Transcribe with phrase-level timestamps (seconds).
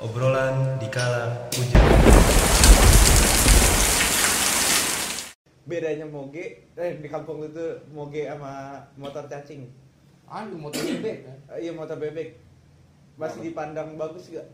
[0.00, 1.84] Obrolan di kala hujan.
[5.68, 7.62] bedanya moge eh di kampung itu
[7.94, 9.70] moge sama motor cacing
[10.26, 11.38] Aduh motor bebek kan.
[11.54, 12.34] Eh, iya motor bebek
[13.14, 14.46] masih dipandang bagus gak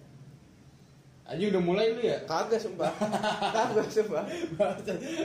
[1.27, 2.21] Aja udah mulai lu ya.
[2.29, 2.93] kagak sumpah
[3.57, 4.25] kagak sumpah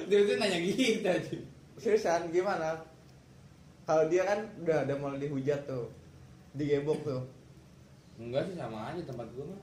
[0.07, 1.35] Dia tuh nanya gitu aja.
[1.75, 2.77] seriusan gimana
[3.83, 5.91] kalau dia kan udah ada mulai dihujat tuh
[6.55, 7.21] digebok tuh
[8.15, 9.61] Enggak sih sama aja tempat gua mah.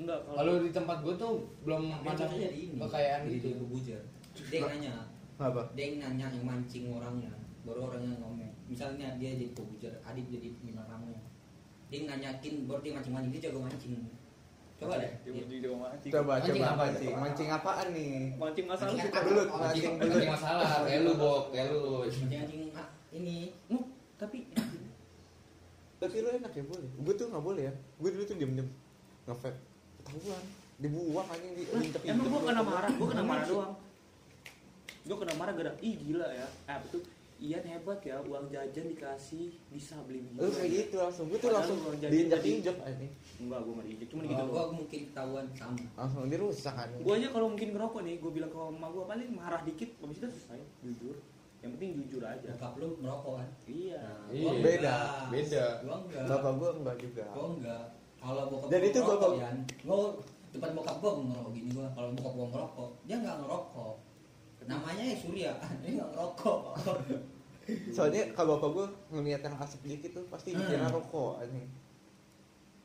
[0.00, 1.32] Enggak, Kalau di tempat gua tuh
[1.68, 3.46] belum ada di kekayaan di gitu.
[3.52, 4.00] Debu Bujer
[4.48, 4.94] dia yang nanya.
[5.36, 5.62] Apa?
[5.76, 7.32] Dia yang nanya yang mancing orangnya.
[7.62, 8.50] Baru orangnya ngomong.
[8.66, 11.20] Misalnya dia jadi pebujar adit jadi bintang tamunya
[11.92, 13.92] dia yang nanyakin baru dia mancing mancing dia jago mancing.
[14.80, 15.12] Coba deh.
[15.12, 16.10] Dia Dia- mancing juga mancing.
[16.16, 17.20] coba Mancing coba apa mancing tuh?
[17.20, 18.12] mancing apaan nih?
[18.40, 18.92] Mancing masalah.
[18.96, 19.20] Mancing sih.
[19.28, 20.08] belut mancing mancing- belut.
[20.16, 20.68] Mancing masalah.
[20.88, 21.80] Kayak lu bok, kayak lu.
[22.08, 23.38] mancing ah, ini.
[24.16, 24.38] Tapi
[26.00, 26.88] tapi lu enak ya boleh.
[26.96, 27.72] Gue tuh nggak boleh ya.
[28.00, 28.68] Gue dulu tuh diem diem
[29.28, 29.54] ngefet
[30.12, 30.44] ketahuan
[30.76, 31.62] dibuang aja di
[32.04, 33.72] emang gua kena marah, gua kena marah doang.
[35.02, 36.46] Gua kena marah gara ih gila ya.
[36.64, 37.02] Eh apa tuh?
[37.38, 41.74] Ian hebat ya, uang jajan dikasih bisa beli lu kayak gitu langsung gue tuh langsung
[41.76, 43.06] lu jadi- diinjak jadi- injak aja
[43.42, 44.70] Enggak, gua enggak diinjek, cuma kalau gitu gua doang.
[44.78, 48.58] mungkin ketahuan sama langsung dirusak kan Gua aja kalau mungkin ngerokok nih, gua bilang ke
[48.62, 51.16] mama gua paling marah dikit, habis itu selesai, jujur.
[51.58, 52.46] Yang penting jujur aja.
[52.48, 53.98] bokap lu merokok kan Iya.
[53.98, 54.42] Nah, Iya.
[54.44, 55.26] gua Beda, enggak.
[55.28, 55.64] beda.
[55.80, 57.84] gua enggak bapak gue enggak juga gua enggak
[58.22, 60.14] kalau bokap Dan itu bapak- Yan, gua
[60.48, 61.86] depan bokap gua ngerokok gini gua.
[61.90, 63.94] Kalau bokap gua ngerokok dia nggak ngerokok.
[64.62, 65.50] Namanya ya Surya
[65.82, 66.60] dia nggak ngerokok.
[67.94, 70.58] Soalnya kalau bapak gue ngeliat yang asap dikit tuh pasti Hmm.
[70.60, 71.66] dikira rokok anjing.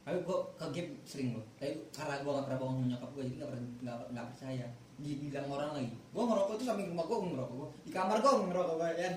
[0.04, 1.46] Tapi gua ke game sering loh.
[1.56, 3.64] Tapi karena gua nggak pernah bohong nyokap gua jadi nggak pernah
[4.08, 4.68] nggak percaya.
[4.98, 7.70] Dibilang orang lagi gua ngerokok itu samping rumah gua ngerokok gua.
[7.80, 9.14] Di kamar gua ngerokok gua Yan.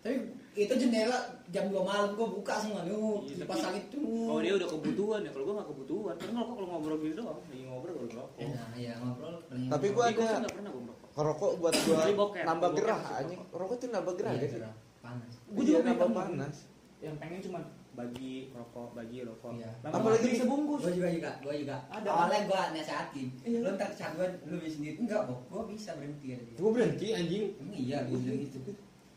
[0.00, 0.14] Tapi
[0.54, 1.16] itu jendela
[1.48, 2.92] jam 2 malam gua buka semua Iya,
[3.38, 6.14] kipas tapi angin tuh Kalau dia udah kebutuhan ya, kalau gua nggak kebutuhan.
[6.14, 8.48] Karena ngerokok kalau ngobrol gitu doang, lagi ngobrol baru ngerokok.
[8.52, 10.96] nah ya ngobrol Tapi Tapi gua ada- ngerokok.
[11.14, 11.96] rokok buat gue
[12.42, 13.76] nambah gerah anjing rokok.
[13.76, 14.74] tuh nambah gerah Iya, gak gerah.
[14.98, 16.56] panas Gua Iya, juga nambah panas
[16.98, 17.60] Yang pengen cuma
[17.92, 19.52] bagi rokok, bagi rokok.
[19.52, 19.68] Iya.
[19.82, 20.80] Lama-lama Apalagi beli sebungkus.
[20.80, 22.08] gue juga juga gue juga Ada.
[22.08, 23.58] awalnya gue nasehatin Iya.
[23.58, 27.44] lu ntar kecanduan lu bisa sendiri enggak kok gue bisa berhenti Gua berhenti anjing.
[27.70, 28.58] iya gue bilang gitu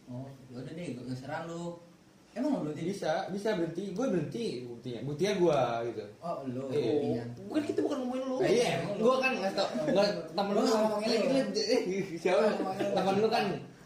[0.08, 1.80] oh yaudah deh gue ngeserah lu
[2.36, 3.96] emang lu berhenti Bisa, bisa berhenti.
[3.96, 5.00] Gua berhenti buktinya.
[5.08, 6.04] Buktinya gua gitu.
[6.20, 6.84] oh lu Iya.
[6.92, 7.24] buktinya.
[7.48, 8.36] Bukan kita bukan ngomongin lu.
[8.44, 11.40] Eh, iya, gua kan nggak tau, nggak temen Lu lu nggak ngomongin lu.
[11.56, 11.82] Eh,
[12.22, 12.44] siapa?
[12.92, 13.44] Temen lu kan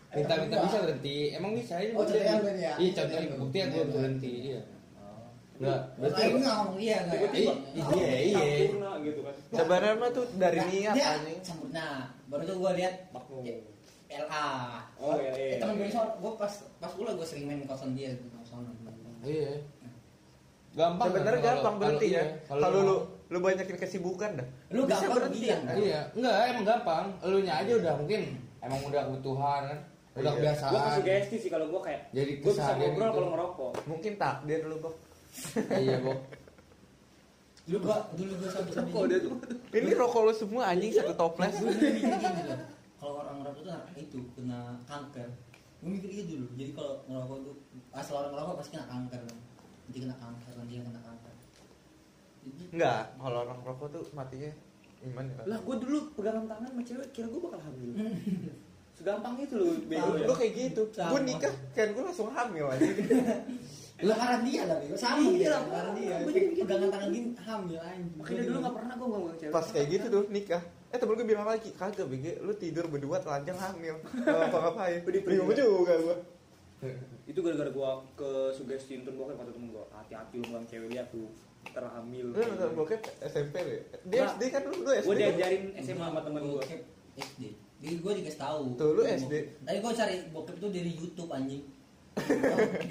[0.10, 1.18] minta-minta temen bisa berhenti.
[1.30, 2.74] Emang bisa ini Oh, contohnya ya?
[2.76, 4.34] Iya, contohnya buktinya gua berhenti.
[4.50, 4.62] Iya.
[5.60, 7.30] Enggak, berarti Berarti gue nggak ngomong iya nggak ya?
[7.30, 8.40] Iya, iya, iya.
[8.66, 9.34] Sempurna gitu kan.
[9.52, 11.86] sebenarnya mah tuh dari Nah, niat anjing sempurna
[12.26, 13.44] baru tuh gue lihat Makmum.
[14.10, 14.50] LA
[14.98, 15.46] Oh, iya, iya.
[15.48, 18.66] Eh, temen gue gue pas pas pulang gue sering main kosan dia di kosan
[19.20, 19.62] Iya.
[20.72, 21.08] Gampang.
[21.08, 22.96] sebenarnya kan kalau- gampang berhenti ya iya, kalau lu
[23.28, 25.76] lu banyakin kesibukan dah Lu bisa gampang berhenti bilang, kan?
[25.78, 27.06] Iya, enggak, emang gampang.
[27.20, 28.22] Elunya aja udah mungkin
[28.60, 29.80] emang udah kebutuhan kan.
[30.12, 30.32] Udah Iya.
[30.36, 30.72] kebiasaan.
[30.72, 33.14] Gua kasih sugesti sih kalau gua kayak Jadi gua bisa ngobrol gitu.
[33.14, 33.72] kalau ngerokok.
[33.86, 34.96] mungkin takdir lu kok
[35.76, 36.20] iya, Bok.
[37.62, 39.34] dulu gue dulu gue sampai Oh, tuh.
[39.72, 41.54] ini rokok lu semua anjing satu toples
[43.00, 43.08] Gue.
[43.08, 45.30] Kalau orang ngerokok tuh itu kena kanker.
[45.80, 46.48] Gue mikir gitu dulu.
[46.60, 47.56] Jadi kalau ngerokok tuh
[47.96, 49.22] asal orang ngerokok pasti kena kanker.
[49.24, 51.34] Nanti kena kanker, nanti yang kena kanker.
[52.40, 54.52] Jadi enggak kalau orang rokok tuh matinya
[55.00, 57.92] iman ya Lah gua dulu pegangan tangan sama cewek kira gua bakal hamil.
[59.00, 60.28] Segampang itu loh bego ya.
[60.28, 63.00] lu kayak gitu gue nikah kan gue langsung hamil anjing
[64.04, 64.96] Lah karena dia lah, Bego.
[65.00, 66.16] sama Iya, dia lah, karena dia.
[66.20, 66.60] juga gitu.
[66.68, 68.16] Pegangan tangan gini hamil anjing.
[68.20, 69.54] Makanya dulu gak pernah gua ngomong cewek.
[69.56, 73.22] pas kayak gitu tuh nikah eh temen gue bilang lagi kagak bege lu tidur berdua
[73.22, 76.18] telanjang hamil Gak apa ngapain bingung juga gue
[77.30, 81.12] Itu gara-gara gua ke sugesti nonton bokep kata temen gua, hati-hati lu ngomong cewek lihat
[81.12, 81.28] tuh
[81.70, 82.32] terhamil.
[82.32, 85.20] lu nonton bokep SMP lu ya dia SD kan lu lu SD Gua kan?
[85.20, 86.64] diajarin SMA sama temen gua.
[86.64, 86.82] Bokep
[87.20, 87.42] SD.
[87.80, 88.64] Jadi gue dikasih tahu.
[88.76, 89.34] Tuh, lu SD.
[89.64, 91.64] Tadi gue cari bokep itu dari YouTube anjing.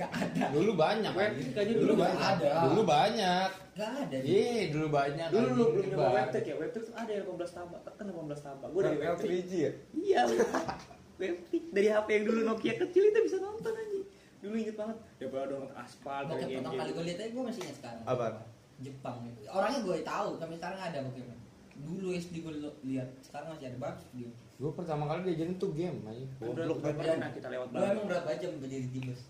[0.01, 0.45] Gak ada.
[0.55, 1.13] Dulu banyak.
[1.13, 1.51] Web anjing.
[1.53, 2.21] kayaknya dulu dulu banyak.
[2.23, 2.51] ada.
[2.65, 3.51] Dulu banyak.
[3.79, 4.17] Gak ada.
[4.23, 5.29] Iya, dulu banyak.
[5.29, 5.71] Dulu lu anjing.
[5.73, 8.67] belum nyoba webtek ya, webtek tuh ada yang 18 tambah, kan 18 tambah.
[8.73, 9.29] Gua dari webtek.
[9.29, 14.05] 3G ya Iya, webtek dari HP yang dulu Nokia kecil itu bisa nonton anjing.
[14.39, 14.97] Dulu inget banget.
[15.19, 18.03] Ya pada download aspal kayak pertama kali gue lihat aja gue masih ingat sekarang.
[18.07, 18.35] Apaan?
[18.79, 19.41] Jepang itu.
[19.51, 21.37] Orangnya gue tahu, tapi sekarang ada bokepnya.
[21.79, 22.53] Dulu SD gue
[22.87, 24.31] lihat, sekarang masih ada bagus dia.
[24.59, 26.27] Gue pertama kali diajarin tuh game aja.
[26.43, 27.15] Goblok udah banget.
[27.15, 28.07] pernah kita lewat Gue emang banget.
[28.11, 29.21] berapa jam berdiri di bus?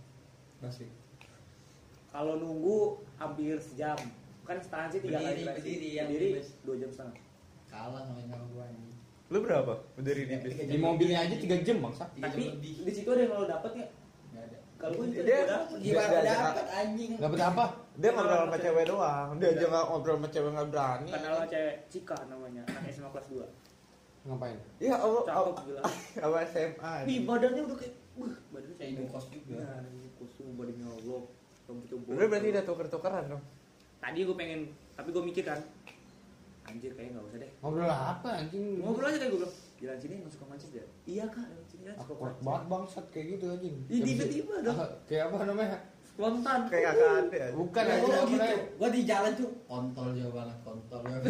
[0.64, 0.88] Busway.
[2.08, 2.76] Kalau nunggu
[3.20, 3.98] hampir sejam.
[4.48, 6.48] Kan setengah sih tiga kali berdiri yang berdiri di bus.
[6.64, 7.16] dua jam setengah.
[7.68, 8.92] Kalah sama yang sama gue ini.
[9.28, 12.04] lu berapa berdiri di bis Tiga Di mobilnya aja 3 jam bangsa.
[12.16, 12.74] Tiga jam Tapi lebih.
[12.80, 13.86] di situ ada yang lo dapet ya?
[14.80, 15.44] Kalau gue juga Dia-.
[15.76, 17.10] Gimana dapat anjing?
[17.20, 17.64] Dapat apa?
[18.00, 19.28] Dia ngobrol sama cewek doang.
[19.36, 21.08] Dia aja nggak ngobrol sama cewek nggak berani.
[21.12, 23.67] Kenal sama cewek Cika namanya, anak SMA kelas 2
[24.28, 24.58] Ngapain?
[24.76, 25.80] Ya Allah, Cakep Allah, gila.
[26.20, 26.92] sama SMA.
[27.08, 29.56] Ih, badannya udah kayak, wah, badannya Kayak ibu kos juga.
[29.56, 31.20] Nah, ibu kos tuh badannya Allah.
[31.68, 32.52] Rambutnya Lu berarti bodoh.
[32.52, 33.42] udah tuker-tukeran dong.
[33.98, 34.60] Tadi gue pengen,
[34.94, 35.60] tapi gue mikir kan,
[36.64, 37.50] anjir kayaknya nggak usah deh.
[37.60, 38.64] Ngobrol apa anjing?
[38.80, 40.84] Ngobrol aja kayak gue bilang, jalan sini masuk ke Manchester.
[41.04, 43.76] Iya kak, jalan sini ya, Aku suka kuat banget bangsat kayak gitu anjing.
[43.88, 44.78] Tiba-tiba dong.
[45.04, 45.78] Kayak apa namanya?
[46.18, 46.66] Spontan.
[46.66, 47.42] Kayak kakak ada.
[47.54, 48.54] Bukan Kan aja gua gitu.
[48.74, 51.22] Gua di jalan tuh kontol jauh banget, kontol banget.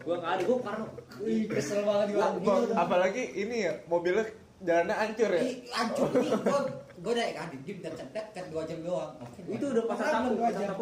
[0.00, 0.86] Gue nggak ada, gue parno.
[1.20, 2.72] Wih, kesel banget di Lah, waktu Bang, itu.
[2.72, 4.24] apalagi ini ya mobilnya
[4.64, 5.42] jalannya hancur ya.
[5.44, 6.60] Ih, Hancur nih, gua
[6.96, 9.12] gua udah adik dia dekat dekat dua jam doang.
[9.44, 10.76] Itu udah pasar dua pasar yang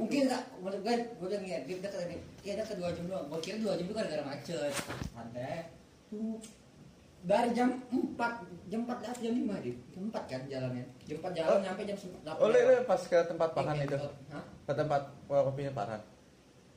[0.00, 3.28] Mungkin enggak, menurut gue, gue udah ngeliat dia dekat ini, iya dekat dua jam doang.
[3.28, 4.72] Gue kira dua jam itu gara-gara macet,
[5.12, 5.68] santai.
[6.08, 6.40] Tuh,
[7.20, 8.16] dari jam 4,
[8.72, 9.76] jam 4 lah, jam 5 deh.
[9.92, 10.84] Jam 4 kan jalannya.
[11.04, 11.60] Jam 4 jalan Oh.
[11.60, 12.40] nyampe jam 8.
[12.40, 13.96] Oh, lu, lu pas ke tempat Farhan itu.
[14.32, 14.44] Hah?
[14.64, 16.00] Ke tempat kopinya Farhan.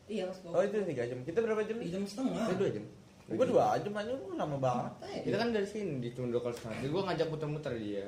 [0.03, 0.37] Iya, mas.
[0.43, 1.19] Oh, itu tiga jam.
[1.23, 1.77] Kita berapa jam?
[1.79, 2.43] Di jam setengah.
[2.51, 2.85] Itu dua jam.
[3.23, 4.91] Gua dua jam aja lu lama banget.
[5.07, 6.75] Eh, Kita kan dari sini di setengah.
[6.83, 8.07] Jadi gua ngajak muter-muter dia.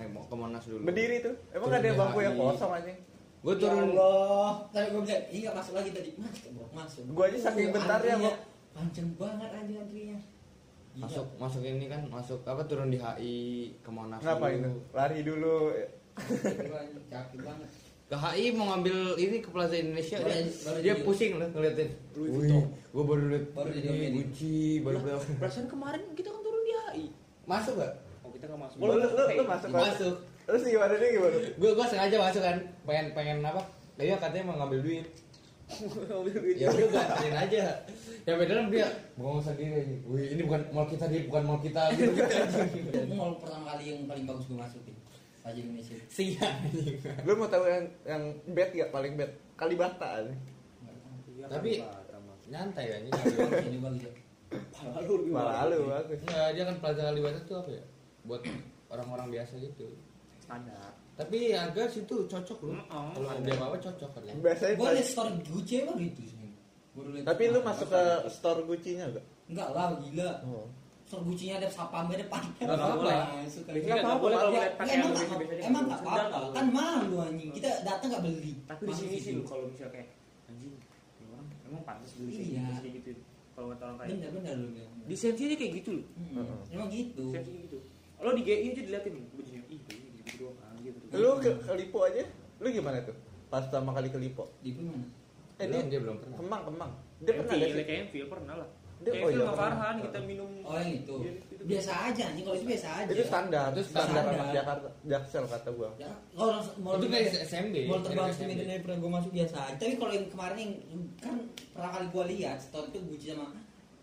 [0.00, 0.88] Naik mau ke Monas dulu.
[0.88, 1.34] Berdiri tuh.
[1.52, 2.92] Emang Turun gak ada di bangku yang kosong aja.
[3.38, 4.50] Gua Ya turun Allah.
[4.74, 6.10] Tadi gue bilang, iya masuk lagi tadi.
[6.18, 7.02] Masuk, Bro, masuk.
[7.12, 8.32] Gua aja saking bentarnya, antrinya Bro.
[8.74, 10.18] Panjang banget aja antrinya.
[10.98, 11.06] Gila.
[11.06, 13.34] masuk masuk ini kan masuk apa turun di HI
[13.78, 14.66] ke Monas Ngapain dulu.
[14.66, 14.76] tuh?
[14.92, 15.56] Lari dulu.
[17.08, 17.70] Capek banget.
[18.04, 21.48] ke HI mau ngambil ini ke Plaza Indonesia Baru dia, baru dia jadi- pusing loh
[21.50, 24.08] ngeliatin Wih, gua baru lihat Baru jadi.
[24.10, 27.04] Gucci baru lihat Perasaan kemarin kita kan turun di HI.
[27.44, 28.76] masuk gak Oh kita nggak masuk.
[28.76, 29.80] Lu, lu, lu, lu masuk kan?
[29.86, 31.36] masuk Terus gimana dia gimana?
[31.54, 33.62] gua gua sengaja masuk kan pengen pengen apa
[33.94, 35.06] dia katanya mau ngambil duit
[36.58, 37.62] ya udah anterin aja
[38.24, 41.82] ya dalam dia bengong sendiri aja wih ini bukan mal kita dia bukan mal kita
[41.96, 42.12] gitu
[42.92, 44.96] Itu mall pertama kali yang paling bagus gue masukin.
[45.38, 45.96] Raja Indonesia.
[46.12, 46.60] siang
[47.24, 48.22] Lu mau tahu yang yang
[48.52, 49.30] bad gak paling bad?
[49.56, 50.34] Kalibata aja.
[51.48, 51.80] Tapi-
[52.48, 53.12] nyantai kan ini
[53.72, 54.12] ini bagus ya.
[54.96, 56.20] Lalu Malah lu bagus.
[56.24, 57.84] Enggak, dia kan Plaza Kalibata tuh apa ya
[58.24, 58.42] buat
[58.88, 59.88] orang-orang biasa gitu
[60.42, 60.97] standar.
[61.18, 63.10] Tapi harga situ cocok loh Mm-mm.
[63.12, 66.22] kalau dia apa cocok kan Biasanya Gue liat story Gucci baru itu.
[66.24, 66.36] sih.
[67.20, 69.24] Tapi lu masuk ke store Gucci-nya enggak?
[69.46, 70.30] Enggak lah, gila.
[70.44, 70.66] Oh.
[71.04, 72.42] Store Gucci-nya ada sapam depan.
[72.56, 73.18] Nggak boleh.
[73.36, 73.72] Masuk kan.
[73.74, 75.98] Biasanya nggak boleh kalau Ya, lihat ya, pakaian emang boleh.
[75.98, 79.36] apa-apa kan malu anjing kita datang nggak beli Tapi di sini sih situ.
[79.36, 80.08] lu kalau misalnya kayak
[80.46, 80.74] anjing
[81.24, 82.66] orang emang pantas beli kayak Iya.
[82.78, 83.10] gitu, gitu.
[83.52, 84.68] Kalau kata orang kayak bener bener lu
[85.02, 86.06] di sensi aja kayak gitu loh.
[86.68, 87.78] Emang gitu Sensi gitu.
[88.14, 89.62] Kalau di GI aja diliatin bajunya.
[89.64, 90.92] Ih, bajunya gitu doang anjir.
[91.10, 92.24] Lu ke, ke Lipo aja?
[92.58, 93.16] Lu gimana tuh?
[93.48, 94.44] Pas pertama kali ke Lipo?
[94.60, 95.00] di mana
[95.58, 96.92] Eh belum dia dia belum pernah Kemang, Kemang.
[97.18, 97.84] Dia pernah Enfield, gak sih?
[97.84, 98.68] kayak Enfield pernah lah.
[98.98, 99.46] Dia- oh iya.
[99.48, 103.10] Farhan kita minum oh yang itu Iya, itu biasa aja anjing kalau itu biasa aja
[103.14, 104.34] Itu standar, Itu standar standar.
[104.34, 105.90] anak Jakarta, Jaksel kata gua.
[105.94, 109.30] ya kalau langsung mau itu kayak SMB mau terbang dari sendiri dari pernah gue masuk
[109.30, 110.72] biasa aja tapi kalau yang kemarin yang
[111.16, 111.34] kan
[111.70, 113.46] pernah kali gue lihat store itu Gucci sama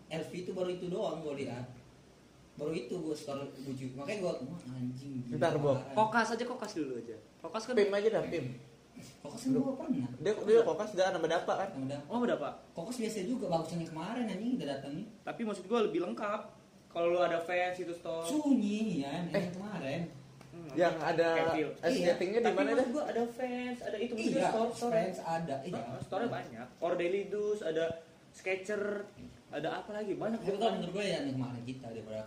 [0.08, 1.64] LV itu baru itu doang gue lihat
[2.56, 5.76] baru itu gue store Gucci makanya gue wah anjing gila, Ntar, Bob.
[5.92, 7.16] Kokas aja kokas dulu aja.
[7.38, 8.46] Kokas kan Pim aja dah, Pim.
[9.18, 11.68] kokos kan gue pernah Dia dia kokas dah nama dapa kan.
[11.76, 12.52] Udah Oh udah pak.
[12.72, 16.40] kokos biasa juga bagusnya yang kemarin anjing udah datang nih Tapi maksud gua lebih lengkap.
[16.88, 18.24] Kalau lu ada fans itu store.
[18.24, 20.02] sunyi ya yang kemarin
[20.48, 22.16] Hmm, Yang ada es Iya.
[22.16, 22.86] skatingnya di mana maksud dah?
[22.88, 24.88] gua ada fans, ada itu iya store store.
[24.90, 26.66] friends ada iya Nah, store banyak.
[26.80, 27.84] Cordelius, ada
[28.32, 29.04] Sketcher,
[29.48, 30.12] ada apa lagi?
[30.14, 30.40] Banyak.
[30.40, 32.20] tapi kalau menurut gue ya yang kemarin kita daripada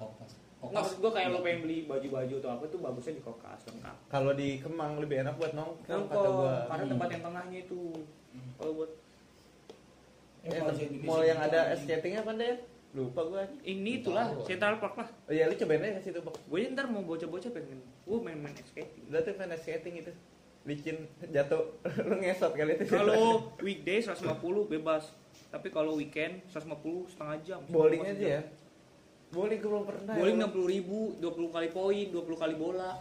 [0.60, 3.96] Nggak, maksud gua kayak lo pengen beli baju-baju atau apa tuh bagusnya di Kokas lengkap.
[4.12, 6.56] Kalau di Kemang lebih enak buat nongkrong kata gua.
[6.68, 6.92] karena Hmm.
[6.92, 7.82] tempat yang tengahnya itu.
[8.60, 8.92] Kalau buat
[10.40, 12.64] Eh, Eh, mall yang ada skatingnya apa deh?
[12.92, 13.44] Lupa gua.
[13.64, 14.36] ini itulah.
[14.44, 15.10] Central Park lah.
[15.28, 16.36] Oh iya, lu cobain aja situ, Bok.
[16.48, 19.04] Gue ntar mau bocah-bocah pengen, gue main-main skating.
[19.08, 20.12] Udah tuh es skating itu.
[20.64, 21.72] Licin jatuh
[22.08, 22.84] lu ngesot kali itu.
[22.88, 24.36] Kalau weekday 150
[24.68, 25.12] bebas,
[25.50, 27.60] tapi kalau weekend 150 setengah jam.
[27.70, 28.42] bowling aja ya.
[29.34, 30.14] Bowling belum pernah.
[30.18, 30.50] Bowling ya.
[30.50, 32.92] 60 ribu, 20 kali poin, 20 kali bola.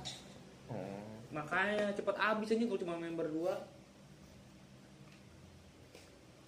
[0.69, 1.01] Oh.
[1.33, 3.69] Makanya cepet habis aja kalau cuma main berdua.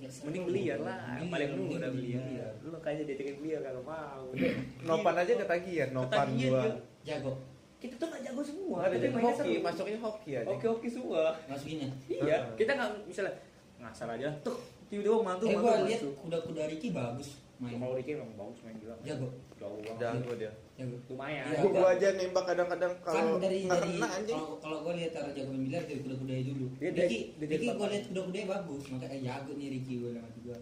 [0.00, 0.08] Ya.
[0.24, 2.24] Mending biliar lah, Biliar, paling lu mending udah biliar.
[2.24, 2.52] biliar.
[2.64, 4.26] Lu kayaknya diajakin biliar kagak mau.
[4.88, 6.64] Nopan aja ketagihan, nopan gua.
[7.04, 7.32] jago
[7.80, 8.76] Kita tuh gak jago semua.
[8.84, 9.64] Ada tapi jadi mainnya hoki, seru.
[9.64, 10.48] masuknya hoki aja.
[10.52, 11.22] Oke-oke semua.
[11.48, 13.34] masukinnya Iya, kita nggak misalnya
[13.80, 14.28] ngasal aja.
[14.44, 14.56] Tuh,
[14.90, 18.76] tiba-tiba mantu eh mantu gue lihat kuda-kuda Ricky bagus main Kalau Ricky memang bagus main
[18.76, 18.96] gila.
[19.00, 20.00] jago Jauh banget.
[20.00, 20.52] Jago dia.
[20.74, 21.44] jago Lumayan.
[21.46, 21.58] Iya.
[21.60, 24.32] Gua, gua aja nembak kadang-kadang kan kalau dari nggak dari anjing.
[24.34, 27.66] kalau kalau gue lihat cara jago main biliar dari kuda-kuda dulu Ricky dari- dari Ricky
[27.66, 27.88] gue papan.
[27.90, 30.56] lihat kuda-kuda bagus makanya eh, jago nih Ricky gue bilang juga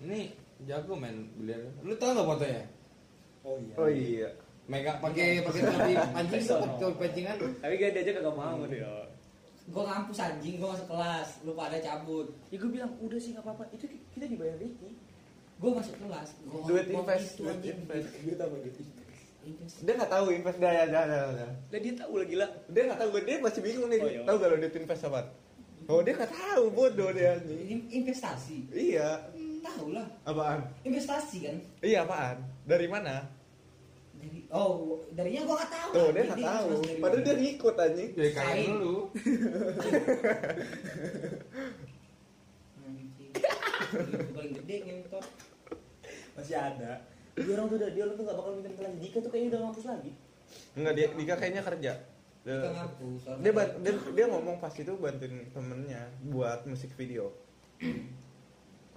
[0.00, 0.20] ini
[0.64, 2.62] jago main biliar lu tau nggak fotonya
[3.44, 3.74] Oh iya.
[3.76, 4.28] Oh iya.
[4.64, 6.74] megang pakai pakai topi pancing Sono.
[6.74, 8.90] topi pancingan Tapi gak diajak kagak mau dia.
[9.64, 13.44] Gue ngampus anjing gue masuk kelas lu pada cabut Ya gue bilang udah sih nggak
[13.44, 13.64] apa-apa.
[13.72, 14.92] Itu kita dibayar Ricky.
[15.54, 18.08] gue masuk kelas gua Duit invest, duit invest.
[18.20, 18.80] Duit apa gitu?
[19.44, 19.74] Invest.
[19.80, 21.18] Dia nggak tahu invest gaya ada ada.
[21.30, 21.46] ada.
[21.72, 22.46] Lah dia tahu lah gila.
[22.68, 23.98] Dia nggak tahu dia masih bingung nih.
[24.00, 24.20] Oh, iya.
[24.24, 25.20] Tahu gak lo dia invest apa?
[25.84, 27.36] Oh dia nggak tahu bodoh dia
[27.92, 29.20] investasi Iya.
[29.60, 30.64] tahu lah Apaan?
[30.80, 32.40] investasi kan Iya apaan?
[32.64, 33.28] Dari mana?
[34.24, 36.68] Dari oh darinya gue nggak tahu Tuh dia nggak tahu.
[37.00, 38.10] Padahal dia ngikut anjing.
[38.16, 38.70] jadi kayak Saing.
[38.72, 38.98] dulu
[44.34, 45.26] paling gede ngentot
[46.34, 46.92] Masih ada.
[47.34, 48.98] Dia orang tuh udah dia orang tuh gak bakal minta minta lagi.
[48.98, 50.10] Dika tuh kayaknya udah ngampus lagi.
[50.74, 51.92] Enggak dia Dika kayaknya kerja.
[52.44, 57.32] Dia, ngapus soalnya dia, ban- dia, dia ngomong pas itu bantuin temennya buat musik video.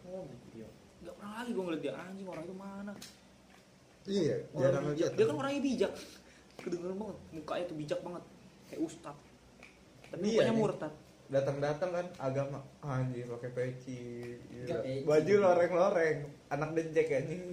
[0.04, 0.68] Oh video.
[1.06, 2.94] Gak pernah lagi gue ngeliat dia anjing orang itu mana.
[4.08, 5.12] Iya, Orang bijak.
[5.14, 5.92] Dia kan orangnya bijak.
[6.58, 7.18] Kedengeran banget.
[7.34, 8.24] Mukanya tuh bijak banget.
[8.66, 9.16] Kayak ustad.
[10.08, 10.62] Tapi Iya, mukanya nih.
[10.64, 10.94] murtad.
[11.28, 14.00] datang-datang kan agama anjir pakai peci
[14.50, 15.04] peci.
[15.04, 17.44] baju loreng-loreng anak dejek anjing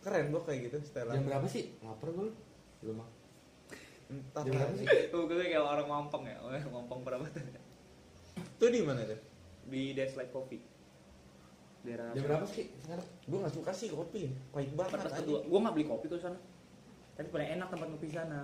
[0.00, 2.32] keren gua kayak gitu setelan jam berapa sih lapar gue
[2.80, 3.10] belum ah
[4.10, 4.78] entah Jam berapa lagi.
[4.80, 5.06] sih?
[5.10, 6.34] Tuh gue kayak orang mampang ya.
[6.38, 7.46] Oh, mampang perabatan.
[8.34, 9.20] itu di mana tuh
[9.66, 10.58] Di Deslight Coffee.
[11.80, 15.38] Daerah jam berapa sih sekarang gua nggak suka sih kopi pahit banget 14 anjing kedua.
[15.42, 16.38] Gue gak beli kopi ke sana.
[17.12, 18.40] Tapi paling enak tempat ngopi sana.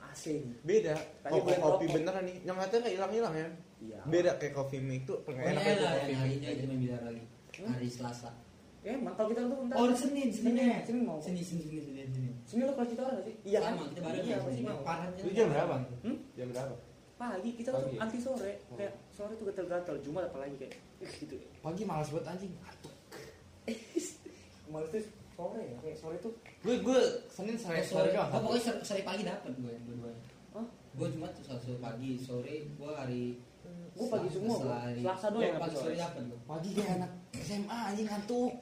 [0.00, 0.56] AC nih.
[0.62, 1.94] beda Tadi oh, beli kopi rokok.
[1.94, 3.48] beneran nih yang katanya nggak hilang-hilang ya
[3.78, 3.98] Iya.
[4.04, 7.22] beda kayak coffee mix tuh Oh, enak itu coffee yang hari ini bilar lagi
[7.54, 7.70] Hmm?
[7.70, 8.30] hari Selasa
[8.80, 9.74] Eh, mantap kita tuh bentar.
[9.74, 11.18] oh Senin Senin Senin, Senin mau.
[11.18, 13.34] Senin Senin Senin Senin Senin lo kelas kita gak sih?
[13.44, 13.70] Iya kan?
[13.70, 14.80] sama kita bareng Iya, ya, pasti mau.
[14.80, 16.16] Parahnya itu jam berapa Hmm?
[16.32, 16.74] jam berapa
[17.18, 18.00] Pagi kita tuh Pagi ya?
[18.00, 18.52] anti sore.
[18.68, 18.76] Oh.
[18.78, 19.96] Kayak sore tuh gatel-gatel.
[20.00, 21.34] Jumat apalagi kayak ih, gitu.
[21.58, 22.54] pagi malas buat anjing
[24.68, 25.76] Malas tuh sore ya.
[25.80, 29.54] Kayak sore tuh gue gue senin sore sore doang oh, pokoknya sore, sore pagi dapat
[29.54, 30.22] gue dua-duanya
[30.52, 30.66] Hah?
[30.92, 33.22] gue cuma tuh sore, sore pagi sore gue hari
[33.94, 37.78] Gue pagi semua hari- Selasa doang pagi dapat sore dapat gue pagi kayak anak SMA
[37.86, 38.52] anjing ngantuk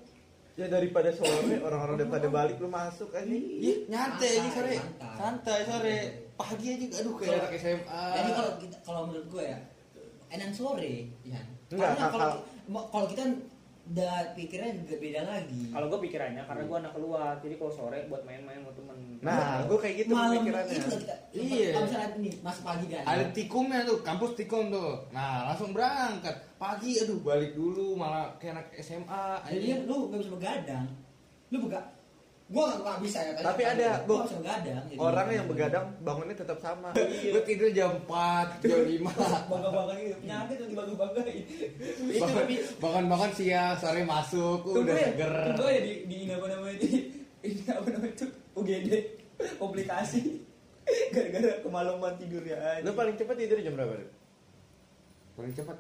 [0.57, 4.73] ya daripada sore orang-orang udah pada balik lu masuk anjing Iya, nyantai aja sore.
[4.75, 5.15] Santai.
[5.17, 5.99] Santai sore.
[6.37, 8.03] Pagi aja aduh kayak anak SMA.
[8.13, 9.59] jadi kalau kita kalau menurut gue ya
[10.29, 12.29] enak sore ya Enggak, karena kalau
[12.87, 13.25] kalau- kita
[13.87, 17.99] udah pikirnya juga beda lagi Kalau gue pikirannya karena gue anak keluar, jadi kalau sore
[18.07, 18.99] buat main-main sama temen.
[19.21, 21.69] nah gua kayak gitu malam pemikirannya itu kita Iya.
[21.71, 24.93] kalau misalnya nih masuk pagi kan ada tikumnya tuh, kampus tikum tuh.
[25.09, 26.35] Nah, langsung berangkat.
[26.57, 29.25] Pagi aduh balik dulu malah kayak anak SMA.
[29.47, 30.87] jadi lu gak bisa begadang
[31.47, 31.79] lu bega
[32.47, 36.59] gua gak, bisa ya tadi Tapi ada, gua begadang jadi- orang yang begadang bangunnya tetap
[36.59, 39.03] sama Gue tidur jam 4, jam 5.
[39.51, 41.43] bangga bangga gitu, penyakit yang dibangga banggain.
[42.17, 42.47] Bangun,
[42.79, 45.35] bangun bangun siang, sore masuk, udah ya, seger.
[45.51, 46.91] tunggu ya di di ini apa namanya di
[47.43, 48.89] ini apa namanya itu UGD
[49.59, 50.21] komplikasi
[51.11, 52.79] gara-gara kemalaman tidur ya.
[52.81, 54.07] lu paling cepat tidur jam berapa lu?
[55.35, 55.77] Paling cepat.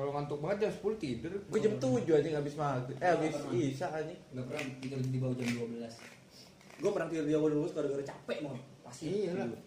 [0.00, 1.32] Kalau ngantuk banget jam 10 tidur.
[1.44, 2.96] Gue jam 7 aja habis maghrib.
[2.96, 4.14] Eh habis isya aja.
[4.32, 8.38] gak pernah tidur di bawah jam 12 Gue pernah tidur di awal dulu gara-gara capek
[8.40, 8.64] banget.
[8.80, 9.04] Pasti.
[9.12, 9.60] Iya lah.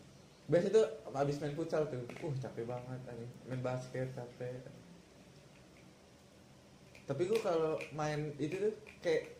[0.50, 2.02] Biasa tuh habis main futsal tuh.
[2.25, 3.32] Uh, capek banget anjing.
[3.46, 4.58] Main basket capek.
[7.06, 8.74] Tapi gue kalau main itu tuh
[9.06, 9.38] kayak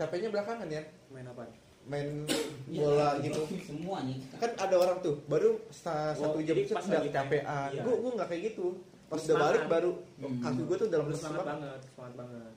[0.00, 0.80] capeknya belakangan ya.
[1.12, 1.52] Main apa?
[1.84, 2.24] Main
[2.72, 3.44] Iya, bola gitu.
[3.60, 7.08] semuanya Kan ada orang tuh baru setengah Oh, satu jam jadi set pas udah lagi
[7.12, 7.44] kecapean.
[7.44, 7.82] main, iya.
[7.84, 8.66] Gue gue nggak kayak gitu.
[9.10, 9.90] Pas udah balik baru
[10.22, 10.38] Hmm.
[10.38, 12.54] kaki gue tuh dalam Terus semangat banget, semangat banget.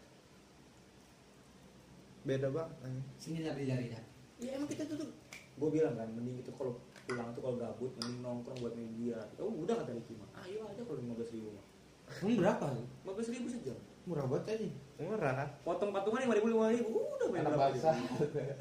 [2.24, 2.78] Beda banget.
[3.18, 4.04] sini lah dari dah
[4.38, 5.10] Ya emang kita tuh, tuh
[5.54, 6.74] gue bilang kan mending itu kalau
[7.06, 9.18] pulang tuh kalau gabut mending nongkrong buat main dia.
[9.38, 10.30] Oh udah kata Ricky mah.
[10.46, 11.66] Ayo aja kalau lima belas ribu mah.
[12.10, 12.66] Kamu berapa?
[12.78, 13.78] Lima belas ribu sejam.
[14.04, 14.68] Murah banget aja.
[15.00, 15.48] Murah.
[15.64, 17.92] Potong patungan lima ribu lima ribu udah main berapa.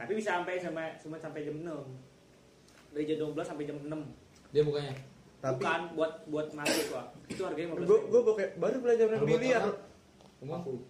[0.00, 1.82] Tapi bisa sampai sampai cuma sampai jam enam.
[2.92, 3.88] Dari jam 12 sampai jam 6
[4.52, 4.92] Dia bukannya.
[5.42, 7.02] Tapi Bukan buat buat mahasiswa.
[7.26, 9.62] Itu harganya 15 gue gue baru belajar main biliar.
[10.38, 10.86] Umum.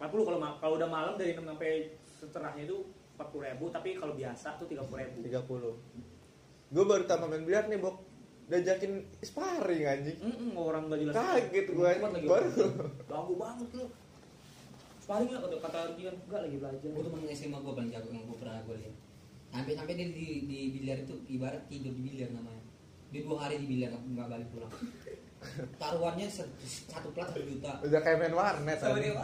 [0.00, 2.88] 40 kalau kalau udah malam dari 6 sampai setelahnya itu
[3.20, 5.18] 40 ribu tapi kalau biasa tuh 30 ribu.
[5.28, 8.00] 30 Gue baru tambah main biliar nih, Bok.
[8.48, 10.18] Diajakin sparring anjing.
[10.20, 11.14] Mm orang gak jelas.
[11.14, 12.26] Kaget gua, Kuat lagi.
[12.26, 12.50] Baru.
[13.04, 13.86] Ganggu banget lu.
[15.04, 16.88] Sparring gak kata, kata kan Enggak lagi belajar.
[16.88, 18.94] Gue temen SMA gue paling jago yang gue pernah gue lihat.
[19.52, 22.63] Sampai sampai dia di, di biliar itu ibarat tidur di biliar namanya
[23.14, 24.72] dia dua hari di biliar nggak balik pulang.
[25.78, 27.78] Taruhannya satu plat satu juta.
[27.86, 29.14] Udah kayak main warnet Sama anjing.
[29.14, 29.22] dia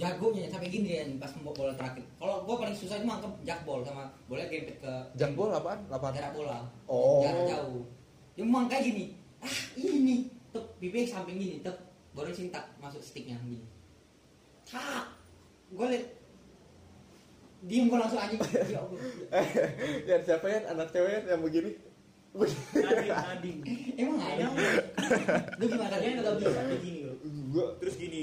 [0.00, 2.04] jagonya sampai gini ya pas membawa bola terakhir.
[2.16, 5.84] Kalau gue paling susah itu mangkep jakbol sama boleh gempet ke Jambol apaan?
[5.92, 6.64] Lapan jarak bola.
[6.88, 7.20] Oh.
[7.20, 7.84] jarak jauh.
[8.32, 9.04] Dia memang kayak gini.
[9.44, 10.32] Ah ini.
[10.56, 11.76] Tep pipi samping gini tep.
[12.16, 13.60] Baru cinta masuk sticknya gini.
[14.64, 15.12] Tak
[15.76, 16.06] gue liat.
[17.68, 18.40] Diem gue langsung anjing.
[18.72, 19.00] Ya Allah.
[20.08, 20.72] Ya siapa ya?
[20.72, 21.89] Anak cewek yang begini
[22.30, 23.58] nading nading
[23.98, 24.46] emang ada?
[25.58, 25.96] Lu gimana?
[25.98, 27.16] Dia nggak bisa kayak gini loh.
[27.50, 27.66] Gua.
[27.82, 28.22] Terus gini.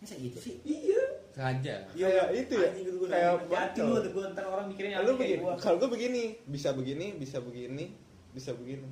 [0.00, 0.54] Masa gitu sih?
[0.64, 1.02] Iya.
[1.36, 1.74] Sengaja.
[1.92, 2.68] Itu ya.
[2.72, 5.44] Anjing, gitu, gua kayak hati lu tuh gua ntar orang mikirnya lu begini.
[5.60, 7.84] kalau gua begini bisa begini bisa begini
[8.32, 8.88] bisa begini.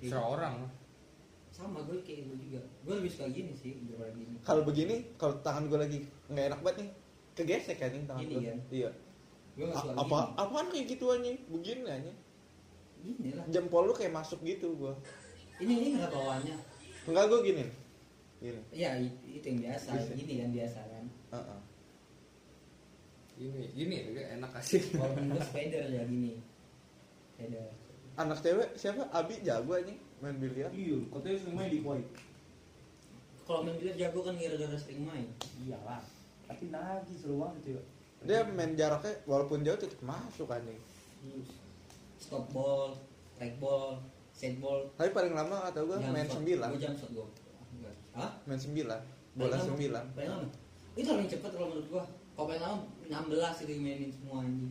[0.00, 0.64] Seorang.
[1.50, 2.60] Sama gue kayak gue juga.
[2.88, 6.60] Gue lebih suka gini sih daripada gini kalau begini kalau tangan gua lagi nggak enak
[6.64, 6.90] banget nih
[7.36, 8.58] kegesek kan nih tangan Gini kan?
[8.72, 8.90] iya.
[9.52, 11.36] Gue gak suka A- apa apaan kayak gitu anjing?
[11.52, 12.16] Begini anjing
[13.00, 14.94] gini gini lah jempol lu kayak masuk gitu gua.
[15.56, 16.56] Ini ini nggak bawahnya
[17.04, 17.64] enggak gua gini.
[18.38, 18.60] Gini.
[18.70, 20.12] Ya i- itu yang biasa Bisa.
[20.14, 21.04] gini kan biasa kan.
[21.30, 21.60] Heeh.
[23.40, 26.36] ini gini juga enak kasih walaupun gue spider ya gini.
[27.32, 27.66] Spider.
[28.14, 29.08] Anak cewek siapa?
[29.10, 30.68] Abi jago anjing main biliar.
[30.70, 32.02] Iya katanya sering main di koi
[33.42, 35.26] kalau main biliar jago kan gara-gara sering main.
[35.58, 36.04] Iyalah
[36.44, 37.82] tapi nagih seru banget ya
[38.20, 40.76] dia main jaraknya walaupun jauh tetap masuk anjing
[42.20, 42.94] stop ball
[43.34, 43.96] track ball
[44.30, 47.26] set ball tapi paling lama atau gua main sembilan gue jam shot gue
[48.12, 48.30] Hah?
[48.44, 49.00] main sembilan
[49.32, 49.66] bola Paling lama?
[49.66, 50.46] sembilan Paling lama?
[50.92, 52.02] Itu paling cepet kalau menurut gua.
[52.34, 54.70] Kalau paling lama 16 itu mainin semua anjing.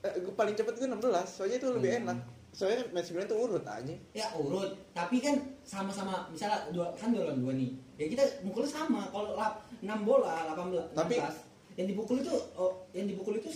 [0.00, 2.00] eh, gua paling cepet gua 16 soalnya itu lebih Hmm.
[2.02, 2.18] enak
[2.50, 7.22] soalnya main sembilan tuh urut anjing Ya urut, tapi kan sama-sama misalnya dua kan dua
[7.24, 7.70] lawan dua nih.
[7.94, 9.06] Ya kita mukulnya sama.
[9.06, 9.36] Kalau
[9.78, 11.36] 6 bola, 18, Tapi- 16
[11.74, 13.48] yang dipukul itu oh, yang dipukul itu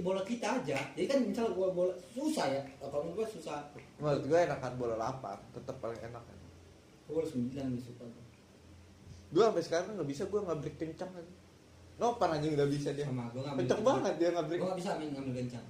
[0.00, 0.78] bola kita aja.
[0.92, 2.62] Jadi kan misalnya gua bola susah ya.
[2.78, 3.58] Kalau menurut gua susah.
[3.96, 6.22] menurut gua enakan bola 8 tetap paling enak
[7.04, 8.24] Gua bola 9 lebih suka gua.
[9.28, 11.26] gua sampai sekarang nggak bisa gua nggak break kencang kan
[11.98, 14.78] Nopan anjing udah bisa dia Sama gua ngambil kenceng banget dia nggak break Gua gak
[14.78, 15.64] bisa main ngambil kencang.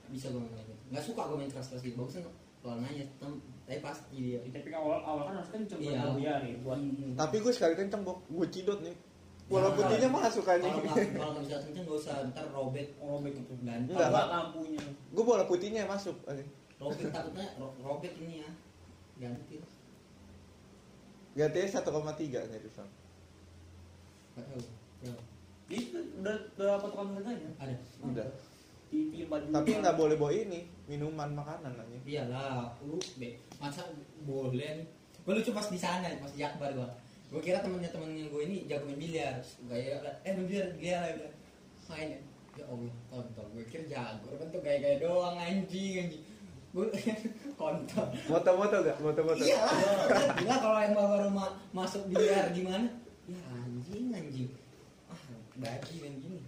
[0.00, 0.78] Gak bisa gua ngambil kencang.
[0.90, 1.96] Gak suka gua main keras-keras gitu.
[1.96, 2.20] Bagusnya
[2.60, 4.40] pelan aja, tem- tapi pasti dia.
[4.44, 6.00] tapi kan awal awal kan harus kenceng Iya.
[6.04, 6.78] buat nih buat
[7.14, 8.92] tapi gua sekali kenceng bok gua cidot nih
[9.44, 12.86] Ya, walaupun dia masuk anjing Kalau nggak kalau nggak bisa kenceng gak usah ntar robek
[12.96, 13.92] robek gitu ganti.
[13.92, 16.16] Enggak, lampunya gua bola putihnya masuk
[16.74, 18.50] Robek takutnya ro- robek ini ya
[19.20, 19.60] ganti.
[21.34, 22.92] gantinya 1,3 nya di sana
[24.34, 24.62] Gak tahu.
[25.04, 25.14] Ya,
[25.68, 27.74] itu udah dapat tukang harganya ada.
[28.00, 28.28] udah
[29.50, 33.82] tapi nggak boleh bawa ini minuman makanan anjing Iyalah, lu be masa
[34.22, 34.86] boleh.
[35.20, 36.86] Gue lucu pas di sana, pas di Akbar gua.
[37.28, 39.34] Gue kira temennya temennya gue ini jago main biliar.
[39.66, 41.10] Gaya eh main biliar dia lah.
[41.88, 42.20] Main ya.
[42.54, 43.46] Ya Allah, kontol.
[43.50, 46.22] Gue kira jago, kan tuh gaya-gaya doang anjing anjing.
[46.70, 46.86] Gue
[47.60, 48.06] kontol.
[48.26, 52.86] moto-moto gak moto-moto Iya lah, gila kalau yang baru ma- masuk biliar gimana?
[53.26, 54.50] Ya anjing anjing.
[55.06, 55.18] Ah,
[55.56, 56.42] bagi main gini.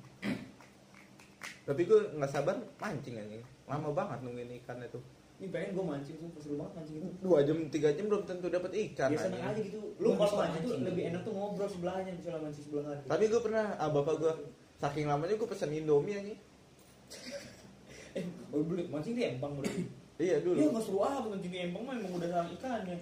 [1.62, 5.03] tapi gua nggak sabar mancing anjing lama banget nungguin ikan itu
[5.37, 7.09] ini pengen gue mancing sumpah seru banget mancing itu.
[7.20, 9.81] Dua jam tiga jam belum tentu dapat ikan ya seneng aja gitu.
[10.01, 13.40] Lu kalau mancing tuh lebih enak tuh ngobrol sebelahnya misalnya mancing sebelah hari tapi gue
[13.44, 14.33] pernah ah, bapak gue
[14.77, 16.40] saking lamanya gue pesen indomie anjing.
[18.16, 19.85] Eh baru beli mancing di empang berarti
[20.16, 20.57] iya Iya dulu.
[20.72, 22.96] Nggak seru amat mancing di empang mah emang udah sarang ikannya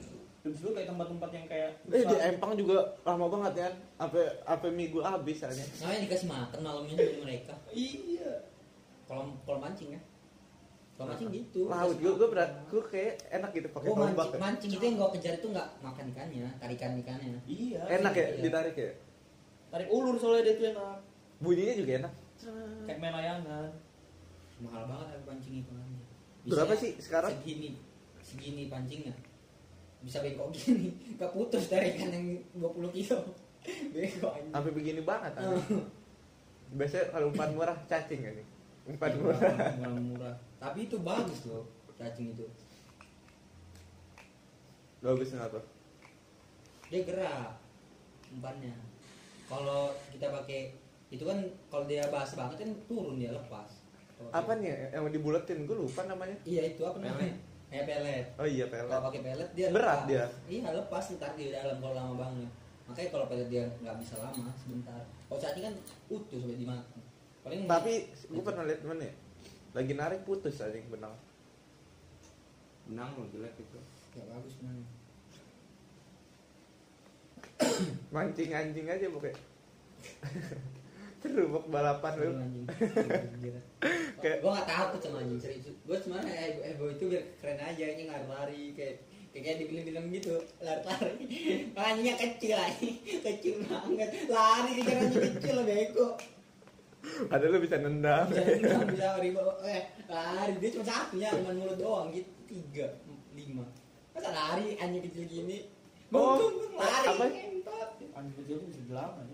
[0.45, 4.71] lebih seru kayak tempat-tempat yang kayak eh di empang juga lama banget ya sampai sampai
[4.75, 7.55] minggu habis aja Namanya dikasih makan malamnya dari mereka.
[7.73, 8.45] iya.
[9.07, 10.01] Kalau kalau mancing ya.
[10.95, 11.67] Kalau mancing gitu.
[11.67, 14.39] laut gue gue berat gue kayak enak gitu pakai tombak mancing, ya.
[14.39, 17.35] mancing itu yang gue kejar itu nggak makan ikannya, tarikan ikannya.
[17.51, 18.43] iya enak ya Iya.
[18.47, 18.91] ditarik ya
[19.75, 20.99] tarik ulur soalnya dia tuh enak
[21.43, 22.13] bunyinya juga enak
[22.87, 23.69] kayak main layangan
[24.63, 26.03] Mahal banget harga pancing ikannya.
[26.47, 27.35] Berapa sih sekarang?
[27.35, 27.75] Segini,
[28.23, 29.11] segini pancingnya.
[29.99, 33.19] Bisa bengkok gini, gak putus tarikan yang 20 kilo.
[33.93, 34.53] Bengkok anjing.
[34.55, 35.83] sampai begini banget anjing.
[36.79, 38.49] biasanya kalau umpan murah cacing anjing
[38.85, 40.35] umpan Murah, murah murah, murah.
[40.65, 41.69] Tapi itu bagus loh,
[42.01, 42.49] cacing itu.
[45.05, 45.61] bagus kenapa
[46.89, 47.61] Dia gerak
[48.33, 48.73] umpannya.
[49.45, 50.73] Kalau kita pakai
[51.13, 53.69] itu kan kalau dia basah banget kan turun dia lepas.
[54.33, 57.37] Apa nih yang dibulatin gue lupa namanya Iya itu apa namanya?
[57.69, 58.27] Kayak pelet.
[58.41, 60.09] oh iya pelet Kalau pakai pelet dia Berat lepas.
[60.09, 60.25] dia.
[60.49, 62.51] Iya lepas ntar di dalam kalau lama banget.
[62.89, 65.01] Makanya kalau pelet dia nggak bisa lama sebentar.
[65.29, 65.75] Kalau cacing kan
[66.09, 67.01] utuh sampai dimakan.
[67.45, 69.15] Paling tapi gue pernah lihat mana ya
[69.75, 71.13] lagi narik putus anjing benang.
[72.87, 73.79] Benang lo jelek itu.
[74.15, 74.87] Nggak bagus mana.
[78.15, 79.35] mancing anjing aja pokoknya.
[81.25, 82.31] Seru bok balapan lu.
[84.23, 85.75] Kayak- gue nggak takut sama anjing serius.
[85.83, 89.03] Gue sebenarnya ego, ego itu biar keren aja ini lari-lari kayak
[89.35, 90.37] kayak di film-film gitu.
[90.63, 91.15] Lari-lari.
[91.75, 94.09] Anjingnya kecil aja kecil banget.
[94.31, 96.15] Lari kejar anjing kecil bego
[97.29, 101.77] ada lu bisa nendang bisa bisa bisa riba eh lari dia cuma satunya cuma mulut
[101.77, 102.87] doang gitu tiga
[103.33, 103.65] lima
[104.11, 105.59] masa lari anjing kecil gini
[106.15, 107.25] Oh, Bengkung, lari apa?
[108.15, 109.27] anjing kecil tuh bisa dilawan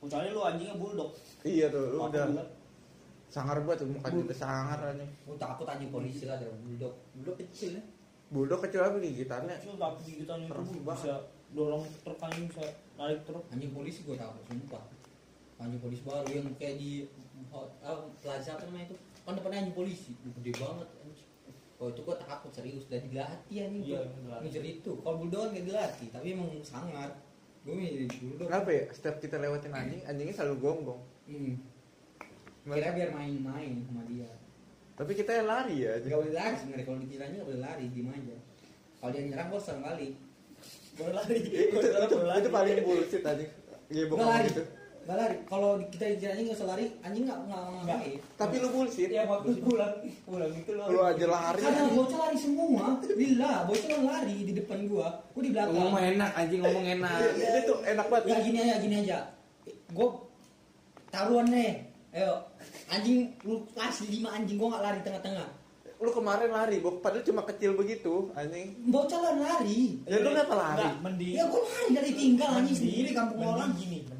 [0.00, 2.48] kecuali lu anjingnya bulldog Iya tuh, lu udah bulat.
[3.26, 5.06] sangar banget tuh muka juga sangar aja.
[5.24, 6.92] Gue takut anjing polisi lah dari bulldog.
[7.16, 7.82] Bulldog kecil ya.
[8.28, 9.56] Bulldog kecil apa gigitannya?
[9.56, 11.14] kecil tapi gigitannya itu bisa
[11.50, 14.84] dorong truk anjing bisa narik truk Anjing polisi gue takut sumpah.
[15.60, 17.04] Anjing polisi baru yang kayak di
[17.52, 21.28] hot- ah, plaza apa namanya itu kan depannya anjing polisi gede banget anjing.
[21.80, 24.00] Oh itu gue takut serius dan dilatih anjing Iya.
[24.40, 24.92] Ngejar itu.
[25.00, 27.10] Kalau bulldog nggak dilatih tapi emang sangar.
[27.60, 28.48] Gue milih bulldog.
[28.48, 28.84] Kenapa ya?
[28.88, 31.00] Setiap kita lewatin anjing, anjingnya selalu gonggong.
[31.28, 31.54] Hmm.
[32.60, 34.28] Kira biar main-main sama dia.
[34.96, 35.92] Tapi kita yang lari ya.
[35.96, 38.36] Gak boleh lari sebenarnya kalau dikiranya gak boleh lari, diem aja.
[39.00, 40.12] Kalau dia nyerang gue serang balik.
[40.96, 43.50] boleh lari itu, itu, itu paling bullshit anjing.
[43.88, 44.48] Gak lari.
[44.48, 44.62] gitu.
[45.08, 45.36] Gak lari.
[45.48, 47.98] Kalau kita dikiranya gak usah lari, anjing gak nggak.
[48.36, 49.08] Tapi lu bullshit.
[49.08, 49.94] ya waktu pulang
[50.28, 51.60] pulang itu lo Lu aja lari.
[51.64, 52.84] Ada bocah lari semua.
[53.16, 55.08] Lila, bocah kan lari di depan gua.
[55.32, 55.74] Gua di belakang.
[55.74, 57.16] Ngomong enak anjing ngomong enak.
[57.32, 58.24] Ini tuh enak banget.
[58.28, 59.18] Ya gini aja, gini aja.
[59.90, 60.08] Gua
[61.08, 61.72] taruhan nih.
[62.10, 62.34] Ayo,
[62.90, 65.48] anjing lu kasih lima anjing gua nggak lari tengah-tengah.
[66.00, 67.04] Lu kemarin lari, Bok.
[67.04, 68.72] Padahal cuma kecil begitu, anjing.
[68.88, 70.00] Bocah lari.
[70.04, 70.80] Ya lu kenapa lari?
[70.86, 73.70] Nggak, mending Ya gua lari dari tinggal anjing sendiri kampung mending orang.
[73.74, 74.19] gini mending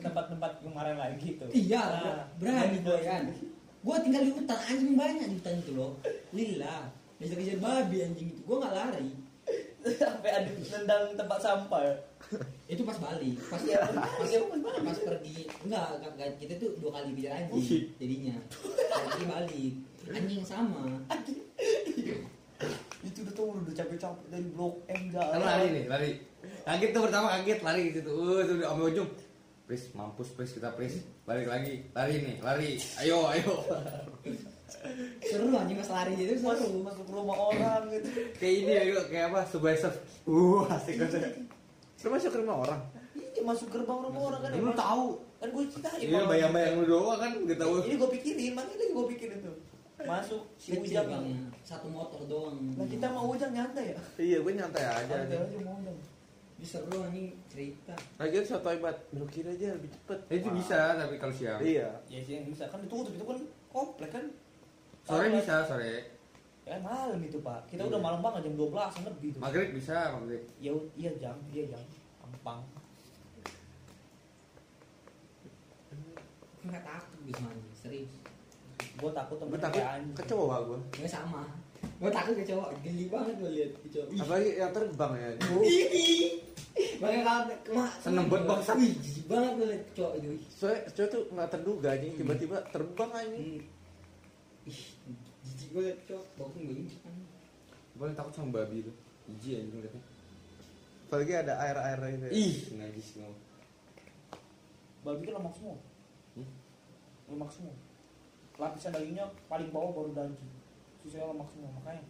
[0.00, 3.22] tempat-tempat kemarin lagi gitu Iya, Nah, berani gue kan.
[3.86, 5.92] Gue tinggal di hutan, anjing banyak di hutan itu loh.
[6.34, 8.40] Lila, kejar-kejar babi anjing itu.
[8.42, 9.08] Gue nggak lari.
[10.02, 11.94] sampai ada nendang tempat sampah ya
[12.66, 14.82] Itu pas balik, pas Iya, pas, iya, pas balik.
[14.82, 15.46] pas pergi.
[15.62, 18.34] Enggak, enggak, enggak, kita tuh dua kali kejar anjing jadinya.
[18.90, 19.72] Lagi balik.
[20.10, 20.82] Anjing sama.
[23.06, 26.10] itu udah tuh udah capek-capek dari blok M jalan Kan lari nih, lari.
[26.66, 28.10] Kaget tuh pertama kaget lari di situ.
[28.10, 29.10] Uh, tuh udah sampai ujung.
[29.66, 31.02] Please, mampus please kita please.
[31.26, 32.78] Balik lagi, lari nih, lari.
[33.02, 33.52] Ayo, ayo.
[35.20, 36.80] Seru anjing mas lari gitu masuk seru.
[36.80, 39.40] masuk rumah orang gitu Kayak ini yuk, kayak apa?
[39.44, 39.98] Subversive.
[40.22, 41.42] Uh, asik banget.
[41.98, 42.80] Lu masuk ke rumah orang.
[43.16, 44.78] ini masuk gerbang rumah orang kan Lu emang.
[44.78, 45.06] tahu?
[45.36, 47.72] kan gue ceritain Iya, kalau- bayang-bayang lu doang kan gak tahu.
[47.84, 49.56] ini gue pikirin makanya lagi gue pikirin tuh
[49.98, 51.24] masuk si Kecil ujang bang,
[51.60, 52.56] satu motor doang.
[52.72, 55.04] nah kita mau ujang nyantai ya Iya, gue nyantai aja.
[55.04, 55.40] Santai anjing.
[55.52, 55.96] aja mau ujang
[56.56, 57.92] Bisa seru anjing cerita.
[58.16, 60.18] Lagian soto hebat, belok kiri aja lebih cepet.
[60.26, 61.60] Eh, Itu bisa tapi kalau siang.
[61.60, 61.88] Iya.
[62.06, 63.38] ya sih yang bisa kan ditutup itu kan
[63.68, 64.24] komplek kan
[65.02, 66.16] Sore bisa, sore.
[66.64, 67.88] ya malam itu pak kita Iya.
[67.88, 68.74] udah malam banget jam 12
[69.06, 70.42] lebih tuh Maghrib bisa, maghrib.
[70.58, 71.78] ya iya jam iya jam
[72.18, 72.58] gampang
[76.60, 78.10] Enggak takut bisa anjing, serius.
[78.96, 79.82] gue takut temen Gue takut
[80.16, 80.78] kecoa gue.
[80.96, 81.42] Nggak sama.
[81.96, 84.08] Gue takut ke cowok, geli banget gue lihat ke cowok.
[84.08, 85.28] Ih, Apalagi yang terbang ya.
[85.62, 86.30] Ih,
[87.00, 88.60] Makanya kalau kemak Seneng banget, Bang.
[88.76, 90.28] Wih, jijik banget gue liat cowok itu.
[90.50, 93.44] Soalnya kecoa tuh nggak terduga anjing, tiba-tiba terbang anjing.
[93.48, 94.68] Hmm.
[94.68, 94.80] Ih,
[95.42, 96.26] jijik gue liat cowok.
[96.36, 97.14] Bagus gue kan.
[97.96, 98.96] Paling takut sama babi tuh.
[99.26, 100.02] Iji anjing liatnya.
[101.06, 102.26] Apalagi ada air-air itu.
[102.26, 102.30] ya.
[102.34, 103.40] Ih, najis ngomong.
[105.00, 105.76] babi kan lemak semua
[106.34, 106.50] Hmm?
[107.30, 107.70] lemak semua
[108.56, 110.50] lapisan dagingnya paling bawah baru daging
[111.06, 112.02] sisanya lemak semua makanya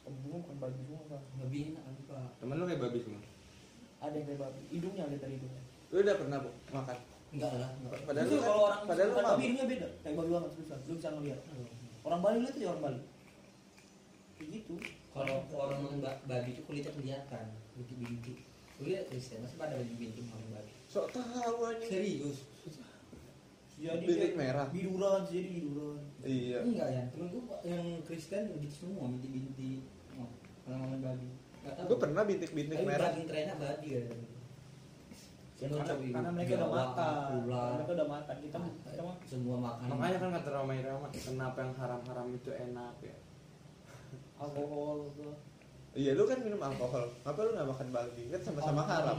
[0.00, 1.22] pembunuh bukan babi semua Pak.
[1.42, 2.30] Lebih enak pak.
[2.38, 3.20] Temen lu kayak babi semua.
[4.00, 6.96] ada yang kayak babi hidungnya lihat dari hidungnya Lu udah pernah Bu, makan?
[7.30, 7.70] Enggak lah.
[7.76, 8.00] enggak.
[8.06, 10.76] Padahal Itu lu kan- kalau orang padahal lu babi hidungnya beda kayak babi banget susah
[10.80, 11.40] lu bisa ngeliat
[12.00, 13.00] orang Bali lihat aja orang Bali
[14.38, 14.74] kayak gitu
[15.10, 15.78] Kalau orang
[16.24, 18.38] babi itu kulitnya kelihatan, bintik-bintik.
[18.78, 20.72] Gue liat Kristen masih pada bintik orang babi.
[20.86, 21.90] Sok tahu anjing.
[21.90, 22.38] Serius?
[23.80, 24.66] Jadi Bintik dia merah.
[24.68, 26.58] biduran jadi biduran Iya.
[26.60, 29.80] Enggak ya, temen gue yang Kristen gitu semua bintik-bintik.
[30.14, 30.28] Oh,
[30.68, 31.28] orang babi.
[31.64, 31.86] Enggak tahu.
[31.88, 33.08] Gue pernah bintik-bintik Tapi merah.
[33.08, 33.88] daging terenak babi.
[33.88, 34.02] Ya,
[35.68, 37.14] karena, karena mereka udah makan
[37.44, 39.92] ular, mereka udah makan kita kita mah semua makanan.
[39.92, 43.16] Makanya kan kata Ramai Rama, kenapa yang haram-haram itu enak ya?
[44.40, 45.36] alkohol tuh
[45.92, 47.12] Iya, lu kan minum alkohol.
[47.26, 48.22] Apa lu nggak makan babi?
[48.30, 49.18] Kan sama-sama haram.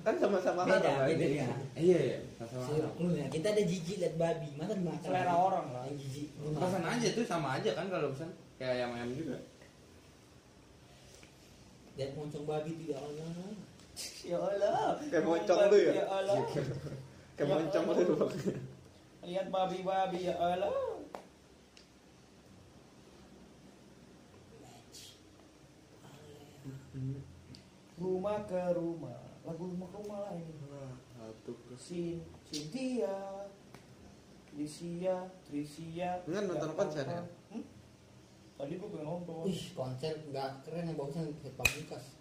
[0.00, 1.08] Kan sama-sama beda, haram.
[1.08, 1.46] beda ya.
[1.74, 2.18] Iya, iya.
[2.36, 2.92] Sama haram.
[3.00, 5.00] Lu ya, kita ada jijik liat babi, masa dimakan?
[5.02, 6.28] selera orang lah Yang jijik.
[6.36, 6.92] Pesan makan.
[6.96, 9.36] aja tuh sama aja kan kalau pesan kayak ayam-ayam juga.
[11.96, 13.28] Lihat moncong babi tidak Allah.
[14.24, 15.92] ya Allah Kayak moncong lu ya?
[15.92, 16.36] ya Allah
[17.36, 18.04] Kayak Ya moncong Allah.
[18.04, 18.14] lu.
[19.20, 20.72] lihat babi-babi ya Allah
[28.00, 30.54] rumah ke rumah lagu rumah ke rumah lah ini
[31.10, 33.14] Satu ke Sin Cynthia
[34.54, 37.22] Lisia Trisia Enggak, nonton konser ya?
[37.50, 37.64] Hmm?
[38.54, 41.24] tadi gue pengen nonton Ih, konser nggak keren yang bagusnya
[41.56, 42.20] pamungkas.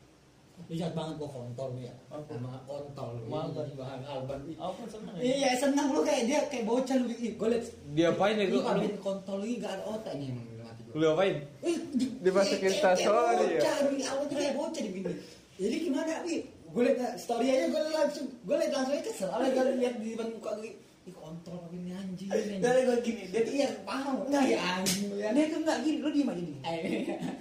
[0.68, 1.96] Lu jahat banget gua kontol ya.
[2.12, 2.36] Apa?
[2.36, 3.16] Sama kontol.
[3.24, 4.40] Ih, Bang Alban.
[4.60, 7.08] Kan seneng ya Iya, senang lu kayak dia kayak bocah lu.
[7.12, 7.64] Ih, Gua liat
[7.96, 8.64] Dia apain ya Ini gua?
[8.76, 10.94] paling kontol lu gak ada otaknya emang hati gua.
[10.96, 11.36] Lu apain?
[11.64, 13.62] Eh, di- Dimasukin story ya?
[13.64, 13.76] bocah,
[14.12, 15.14] awal tuh kayak bocah di bini.
[15.60, 16.38] Jadi gimana, Wi?
[16.70, 18.28] Gue liat story aja gue langsung.
[18.46, 19.30] Gue liat langsung aja kesel.
[19.30, 20.72] Awalnya gue liat di depan muka gue
[21.10, 22.30] ih kontol apa ini anjing.
[22.30, 24.60] Anjing dari gue gini dia tuh iya paham Nggak, iya.
[24.78, 25.30] anjing lu ya.
[25.34, 26.82] Dia tuh nggak gini lu diem aja nih Eh,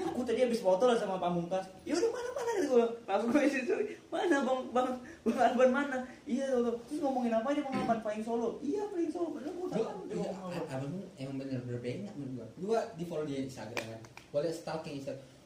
[0.08, 1.68] aku tadi habis foto lah sama pamungkas.
[1.84, 3.84] Ya udah mana mana gitu gue langsung gue story.
[4.08, 4.60] Mana bang?
[4.72, 4.88] Bang
[5.28, 5.96] bang Alban mana?
[6.24, 8.48] Iya tuh terus ngomongin apa aja bang Alban paling solo.
[8.64, 10.00] Iya paling solo padahal gue nggak Gua, tahu.
[10.08, 10.30] Dia iya,
[10.72, 12.46] abang tuh emang bener-bener banyak menurut gua.
[12.56, 14.00] Gua di follow di Instagram kan.
[14.32, 15.37] Liat stalking Instagram.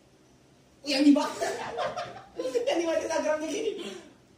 [0.82, 1.38] Oh, yang dibahas.
[2.66, 3.70] yang dibahas Instagramnya gini.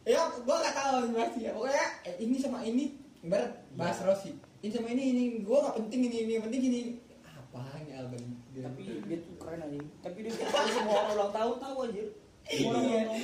[0.05, 1.51] Ya, gua gak tahu pasti ya.
[1.57, 2.93] Pokoknya eh, ini sama ini
[3.25, 4.37] ibarat bahas Rossi.
[4.61, 6.79] Ini sama ini ini gua gak penting ini ini yang penting ini
[7.25, 8.23] apaan ya Alban.
[8.55, 10.31] tapi dia tuh keren aja tapi dia
[10.71, 12.03] semua orang ulang tahun tahu aja
[12.45, 12.71] Iya,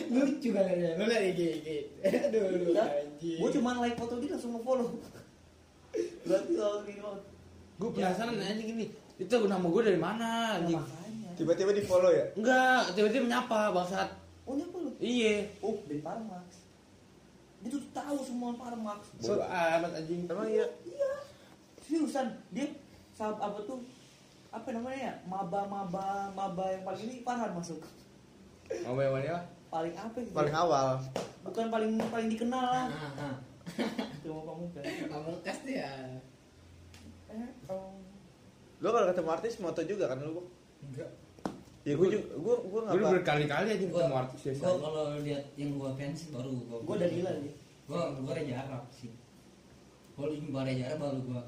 [0.10, 0.92] lucu banget ya.
[0.98, 1.68] Lu liat IG IG.
[2.04, 2.84] Aduh, lu Iya.
[2.84, 3.38] anjing.
[3.38, 4.88] gue cuma like foto dia langsung nge-follow
[6.26, 7.24] berarti gini banget
[7.78, 8.86] Gue penasaran anjing ini.
[9.20, 10.80] Itu nama gue dari mana anjing?
[11.42, 12.26] Tiba-tiba di follow ya.
[12.34, 14.10] Enggak, tiba-tiba menyapa bangsat.
[14.42, 15.46] oh nyapa lu Iya.
[15.60, 16.46] oh dari Parmax
[17.58, 20.26] dia tuh tahu semua Parmax Bodo amat anjing.
[20.26, 20.66] Emang iya.
[20.84, 21.12] iya
[21.80, 22.66] seriusan dia
[23.12, 23.86] saat apa tuh
[24.50, 27.80] apa namanya ya maba maba maba yang paling ini Farhan masuk
[28.82, 29.46] Mau yang mana?
[29.68, 30.98] paling apa gitu Paling awal.
[31.42, 33.36] bukan paling paling dikenal lah Ah, ah.
[34.20, 35.92] cuma pamungkas Pamungkas tuh ya.
[37.30, 37.94] eh oh.
[38.78, 40.50] Lo kalau ketemu artis moto juga kan lu?
[40.82, 41.14] Enggak.
[41.82, 43.16] Ya gue juga gue gue Gue nggak udah apa.
[43.16, 44.62] berkali-kali aja ketemu artis biasa.
[44.62, 46.78] Gua kalau lihat yang gua fans baru gua.
[46.80, 49.12] gue dari Lila nih Gua gua Reza Arab sih.
[50.12, 51.42] Kalau jumpa Reza Arab baru gua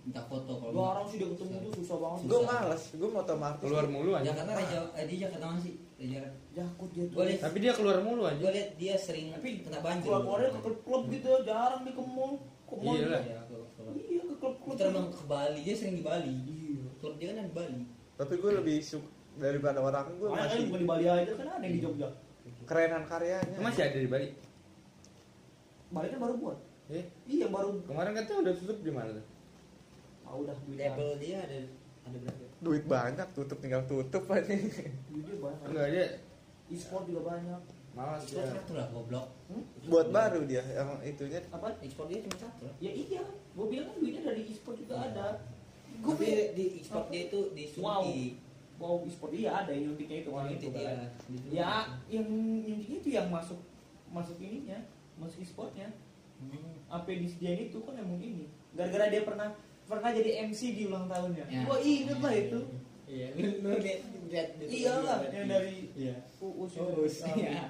[0.00, 0.72] minta foto kalau.
[0.72, 2.82] Gua orang sih dia ketemu tuh susah banget Gue males.
[2.92, 3.62] Gue sama artis.
[3.62, 4.24] Keluar mulu aja.
[4.26, 5.74] Jakarta Reza eh, dia Jakarta mana sih?
[6.00, 6.32] Arab.
[6.50, 8.38] jakut dia tuh Tapi dia keluar mulu aja.
[8.38, 10.02] gua lihat dia sering tapi kena banjir.
[10.02, 12.32] keluar keluarnya ke klub-klub gitu jarang di ke mall
[12.64, 13.22] ke mall Iya lah.
[13.22, 16.32] Ya, ke- ke- iya ke klub-klub Kita emang ke Bali, dia sering di Bali.
[16.42, 17.80] iya Klub dia kan di Bali.
[18.16, 19.08] Tapi gue lebih suka
[19.40, 22.08] daripada orang gue kan masih bukan di Bali aja kan ada yang di Jogja
[22.62, 23.56] kerenan karyanya.
[23.58, 24.28] Masih ada di Bali.
[25.90, 29.26] Bali kan baru buat Eh, iya baru kemarin katanya udah tutup di mana tuh?
[30.22, 31.58] ah udah duit Label dia ada
[32.04, 32.44] ada berapa?
[32.60, 34.50] Duit banyak tutup tinggal tutup aja.
[35.06, 36.04] duitnya banyak Enggak dia
[36.68, 38.54] e-sport juga banyak malas Ekspor dia.
[38.56, 39.26] satu lah goblok.
[39.48, 39.62] hmm?
[39.86, 41.42] Buat baru dia yang itunya.
[41.48, 42.74] apa Ekspor dia cuma satu lah.
[42.78, 45.06] ya iya gue bilang kan duitnya dari e-sport juga Iya.
[45.08, 45.26] ada
[45.92, 47.82] gue Tapi di ekspor dia itu disuntik.
[47.82, 48.02] wow
[48.80, 50.88] e-sport iya ada yang nyuntiknya itu orang itu dia.
[50.88, 51.08] kan
[51.46, 51.70] ya
[52.08, 53.60] yang nyuntiknya itu yang masuk
[54.08, 54.80] masuk ininya
[55.16, 55.88] masuk e-sportnya
[56.40, 56.72] Hmm.
[56.88, 59.52] apa yang disediain itu kan emang ini gara-gara dia pernah
[59.84, 61.68] pernah jadi MC di ulang tahunnya Ya.
[61.68, 62.60] gua inget lah itu
[63.04, 63.26] Iya,
[63.60, 66.16] lu lihat lihat iya lah yang dari Iya.
[66.40, 67.04] uus Oh,
[67.36, 67.68] iya.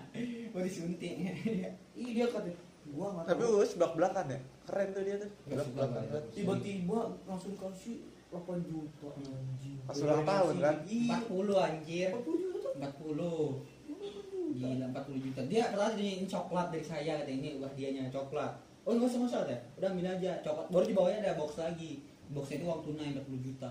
[0.53, 1.13] Mau disuntik.
[1.19, 1.75] iya
[2.15, 2.47] dia kata
[2.91, 4.41] gua Tapi tahu gue belak belakan ya.
[4.63, 5.31] Keren tuh dia tuh.
[5.33, 6.03] Nggak Belak suka belakan.
[6.05, 6.23] banget.
[6.31, 7.97] tiba-tiba langsung kasih
[8.31, 10.77] 8 juta anjing Pas ulang tahun, kan?
[10.87, 12.11] iya 40 anjir.
[12.15, 14.55] 40 juta 40.
[14.55, 15.41] Gila 40 juta.
[15.51, 18.53] Dia pertama ini coklat dari saya kata ini hadiahnya coklat.
[18.87, 19.61] Oh nggak usah usah deh.
[19.83, 20.67] Udah ambil aja coklat.
[20.71, 22.07] Baru di bawahnya ada box lagi.
[22.31, 23.71] Boxnya itu uang tunai 40 juta.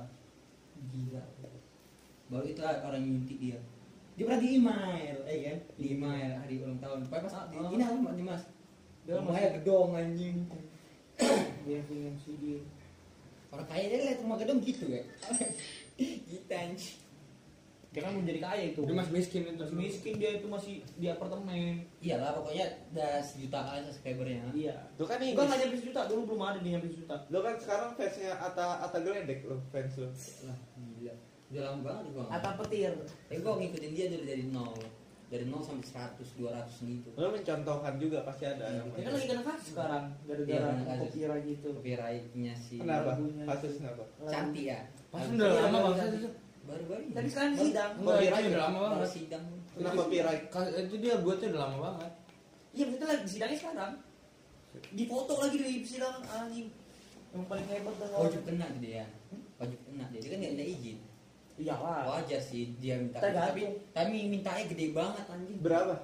[0.92, 1.24] Gila.
[2.28, 3.60] Baru itu orang nyuntik dia.
[4.20, 5.58] Dia pernah di email, eh kan?
[5.80, 7.08] Di email hari ulang tahun.
[7.08, 7.72] Pas pas di, Ah.
[7.72, 7.84] ini
[8.20, 8.44] di mas.
[9.08, 10.38] Dia Rumahnya gedong anjing.
[11.64, 12.60] dia MC dia
[13.50, 15.02] Orang kaya dia lihat rumah gedong gitu ya.
[16.00, 16.98] Gitu anjing.
[17.90, 19.66] dia kan menjadi kaya itu Dia masih miskin itu.
[19.66, 24.46] masih miskin dia itu masih di apartemen Iyalah pokoknya udah sejuta kali subscribernya.
[24.54, 25.34] iya Lu kan ini.
[25.34, 28.86] Bukan nggak nyampe sejuta, dulu belum ada dia nyampe sejuta Lu kan sekarang fansnya Ata
[28.86, 30.06] Ata Geledek lu fans lu.
[30.46, 31.14] Lah, gila.
[31.50, 32.26] Udah lama banget gua.
[32.30, 32.94] Atau petir
[33.26, 34.78] Tapi gua ngikutin dia dari dari nol.
[35.30, 37.10] Dari nol sampai 100, 200 gitu.
[37.14, 41.02] Lu mencontohkan juga pasti ada yang Dia kan lagi kena kasus sekarang Gara-gara kasus.
[41.06, 43.12] copyright gitu Copyrightnya si Kenapa?
[43.46, 44.04] Kasus kenapa?
[44.26, 44.80] Cantik ya.
[45.08, 46.18] Pas udah lama banget iya.
[46.18, 46.30] itu.
[46.60, 47.02] Baru-baru.
[47.04, 47.14] ini.
[47.14, 48.44] Tapi sekarang Baru- sidang Copyright.
[48.44, 49.12] udah lama baru banget.
[49.14, 49.46] sidang.
[49.70, 50.44] Kenapa copyright?
[50.82, 52.12] Itu dia buatnya udah lama banget.
[52.70, 53.94] Iya maksudnya lagi sidangnya sekarang
[54.70, 56.70] Di foto lagi di persidangan anjing
[57.34, 59.06] Yang paling hebat dah Wajib kena tuh dia.
[59.58, 60.20] Wajib kena dia.
[60.22, 60.98] Dia kan nggak minta izin.
[61.60, 63.20] Iyalah Wajar sih dia minta.
[63.20, 65.60] Tapi tapi mintanya gede banget anjing.
[65.60, 65.96] Berapa?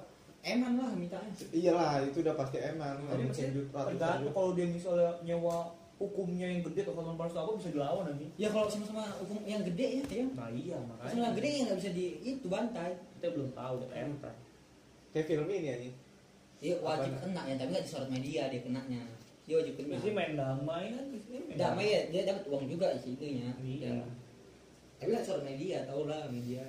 [0.46, 1.32] Eman lah mintanya.
[1.50, 3.00] Iyalah, itu udah pasti emang.
[3.08, 7.72] Tapi mungkin tergantung kalau dia misalnya nyewa hukumnya yang gede atau kalau palsu apa bisa
[7.72, 10.24] dilawan anjing Ya kalau sama-sama hukum yang gede ya, ya.
[10.36, 10.76] Nah iya
[11.08, 12.92] Sama yang gede ya nggak bisa di itu bantai.
[13.16, 14.36] Kita belum tahu udah MPR
[15.16, 15.92] Kayak film ini ya nih.
[16.56, 17.24] Dia wajib Apaan?
[17.32, 19.00] kena ya, tapi nggak disorot media dia kenanya.
[19.48, 19.88] Dia wajib kena.
[19.96, 23.48] Biasanya main damai kan main Damai ya, dia dapat uang juga sih itunya.
[23.64, 23.88] Iya.
[23.96, 24.12] Yang-
[24.96, 26.64] Tapi sorot media, tau lah media.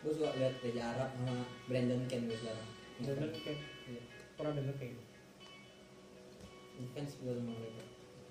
[0.00, 2.68] Gue suka lihat Reza Arab sama Brandon Ken gue sekarang.
[3.00, 3.56] Denger kan
[3.88, 4.02] Iya.
[4.36, 5.04] Pernah denger kayak gitu
[6.96, 7.84] Fans gue sama mereka.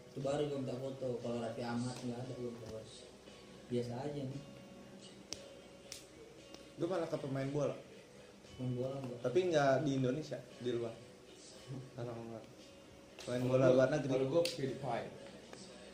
[0.09, 1.07] Itu baru gue minta foto.
[1.21, 3.05] Kalau Raffi Ahmad nggak ada gue minta foto.
[3.69, 4.41] Biasa aja nih.
[6.79, 7.75] gue malah ke pemain bola
[8.55, 9.19] Main bola enggak.
[9.19, 10.95] tapi nggak di Indonesia di luar
[11.99, 12.43] orang luar
[13.27, 15.07] main bola luar negeri Kalau gue PewDiePie.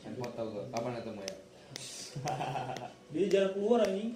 [0.05, 0.63] Handphone tau gue.
[0.69, 1.35] Kapan ketemu ya?
[3.13, 4.11] Dia jarang keluar anjing.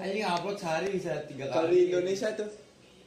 [0.00, 1.54] Anjing upload sehari bisa tiga kali.
[1.54, 2.48] kalau di Indonesia tuh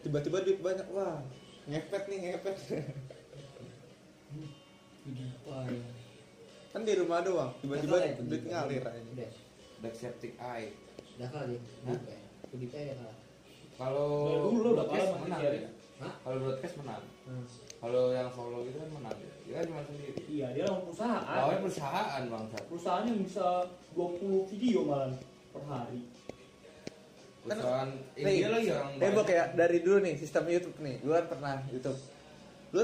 [0.06, 1.18] tiba-tiba duit banyak wah
[1.66, 2.56] ngepet nih ngepet
[6.72, 9.02] kan di rumah doang tiba-tiba Udah ya, duit ngalir aja
[9.78, 9.92] Udah.
[9.94, 10.74] Septic Eye.
[11.18, 11.28] Udah.
[11.34, 11.46] Hah?
[11.46, 12.18] PewDiePie.
[12.50, 13.18] PewDiePie udah kalah.
[13.78, 14.10] Kalau
[14.50, 15.60] dulu udah kalah sama menang Thierry.
[15.62, 15.70] ya.
[15.98, 16.14] Hah?
[16.22, 17.04] Kalau broadcast menang.
[17.26, 17.46] Hmm.
[17.78, 19.18] Kalau yang solo itu kan menang.
[19.46, 20.22] Dia kan cuma sendiri.
[20.30, 21.24] Iya, dia orang perusahaan.
[21.26, 22.64] Lawannya perusahaan bangsat.
[22.70, 23.46] Perusahaan yang bisa
[23.98, 25.10] 20 video malah
[25.50, 26.02] per hari.
[27.48, 31.28] Perusahaan Nih, India lagi orang tembok ya dari dulu nih sistem YouTube nih gue kan
[31.32, 32.00] pernah YouTube
[32.76, 32.84] lu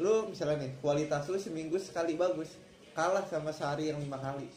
[0.00, 2.56] lu misalnya nih kualitas lu seminggu sekali bagus
[2.96, 4.48] kalah sama sehari yang lima kali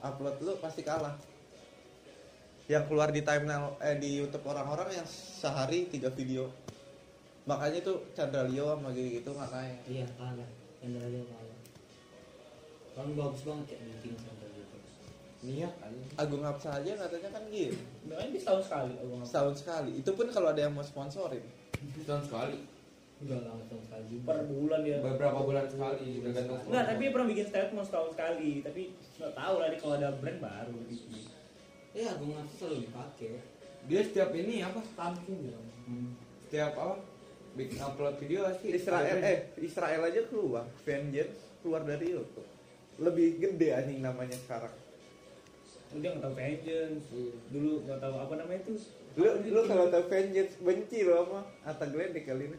[0.00, 1.20] upload lu pasti kalah
[2.70, 6.48] yang keluar di timeline eh di YouTube orang-orang yang sehari tiga video
[7.50, 10.50] makanya tuh Chandra Leo sama gitu gitu nggak naik Iya kalah.
[10.78, 11.58] Yang dari dia kalah.
[12.90, 14.76] Kan bagus banget ya bikin sampai gitu.
[15.42, 16.08] niat anjing.
[16.14, 18.92] Agung Hapsa aja katanya kan gitu Nah, ini setahun sekali.
[18.94, 21.44] aku nggak- setahun sekali itu pun kalau ada yang mau sponsorin
[21.96, 22.58] Setahun sekali.
[23.20, 24.24] Udah lama tahun sekali juga.
[24.26, 24.96] Per bulan dia.
[24.98, 26.56] Beberapa bulan sekali tergantung.
[26.62, 28.50] Enggak, tapi dia pernah bikin statement setahun sekali.
[28.60, 28.82] Tapi
[29.18, 31.04] nggak tahu lah kalau ada brand baru gitu.
[31.90, 33.30] Iya, gue ngerti selalu dipakai.
[33.82, 34.80] dia setiap ini apa?
[34.90, 35.60] Samping gitu.
[35.84, 36.12] Hmm.
[36.42, 36.96] Setiap apa?
[37.58, 42.46] Bikin upload video pasti Israel eh Israel aja keluar Vengeance keluar dari YouTube
[43.00, 44.74] lebih gede anjing namanya sekarang
[45.90, 47.06] Dia nggak tahu vengeance.
[47.10, 47.34] Iya.
[47.50, 48.74] Dulu nggak tahu apa namanya itu.
[49.18, 52.58] lu lu kalau tahu Vengeance benci lo sama Atta Gledek kali ini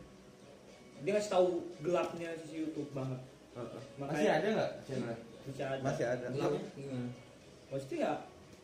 [1.07, 1.47] Dia ngasih tahu
[1.79, 3.23] gelapnya sisi YouTube banget.
[3.95, 5.15] Masih ada nggak channel?
[5.47, 5.81] Masih ada.
[5.81, 6.25] masih ada?
[7.71, 8.13] Pasti ya.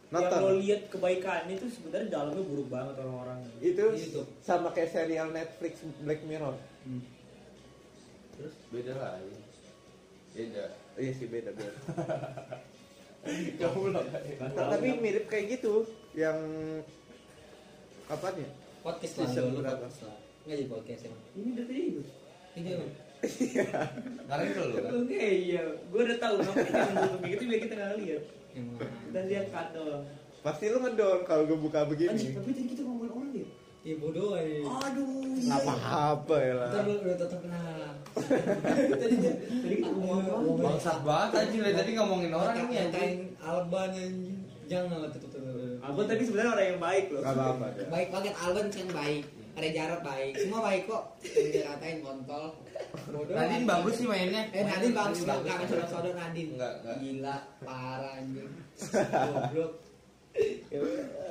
[0.08, 0.32] Nonton.
[0.32, 3.40] Yang lo lihat kebaikannya itu sebenarnya dalamnya buruk banget orang-orang.
[3.60, 4.08] itu Di
[4.40, 6.56] sama kayak serial Netflix Black Mirror
[6.88, 7.04] Hmm.
[8.40, 9.20] Terus beda lah.
[9.20, 9.40] iya.
[10.32, 10.66] Beda.
[10.96, 11.74] iya sih beda beda
[13.60, 15.84] Kamu Nah, tapi mirip kayak gitu
[16.16, 16.38] yang
[18.08, 18.48] apa ya
[18.80, 19.76] Podcast lah, Season dulu berapa?
[19.76, 20.18] podcast lah.
[20.48, 21.22] Nggak jadi podcast emang.
[21.36, 22.02] Ini udah tadi itu.
[22.56, 22.92] Ini emang.
[23.28, 24.92] Sekarang itu loh kan.
[25.04, 28.24] Oke iya, gue udah tahu ngapain yang nutup begitu biar kita nggak lihat.
[28.56, 28.80] Emang.
[28.80, 30.06] Kita lihat kan doang.
[30.46, 33.48] pasti lu ngedon kalau gue buka begini tapi tadi kita ngomongin orang dia.
[33.84, 34.56] Iya bodoh aja.
[34.68, 35.08] Aduh.
[35.38, 37.92] nggak apa-apa ya lah Ntar lu udah tetap kenal.
[39.02, 40.62] Tadi Tadi kita ngomong apa?
[40.66, 43.18] Bangsat banget anjing dari tadi ngomongin orang ini anjing.
[43.38, 44.16] Alban anjing.
[44.68, 45.80] Jangan lah tutup tutup.
[45.80, 47.22] Abang tadi sebenarnya orang yang baik loh.
[47.24, 47.86] nggak apa-apa ya.
[47.88, 49.24] Baik banget Alban kan baik.
[49.58, 50.34] Ada jarak baik.
[50.38, 51.04] Semua baik kok.
[51.26, 52.46] Yang dikatain kontol.
[53.08, 53.34] Bodoh.
[53.34, 54.46] Nadine bagus sih mainnya.
[54.52, 55.50] Eh Nadine bagus Nadine banget.
[55.50, 56.52] Gak ada saudara Nadine.
[56.54, 56.96] Enggak, enggak.
[57.00, 58.50] Gila, parah anjing.
[59.28, 59.72] Goblok.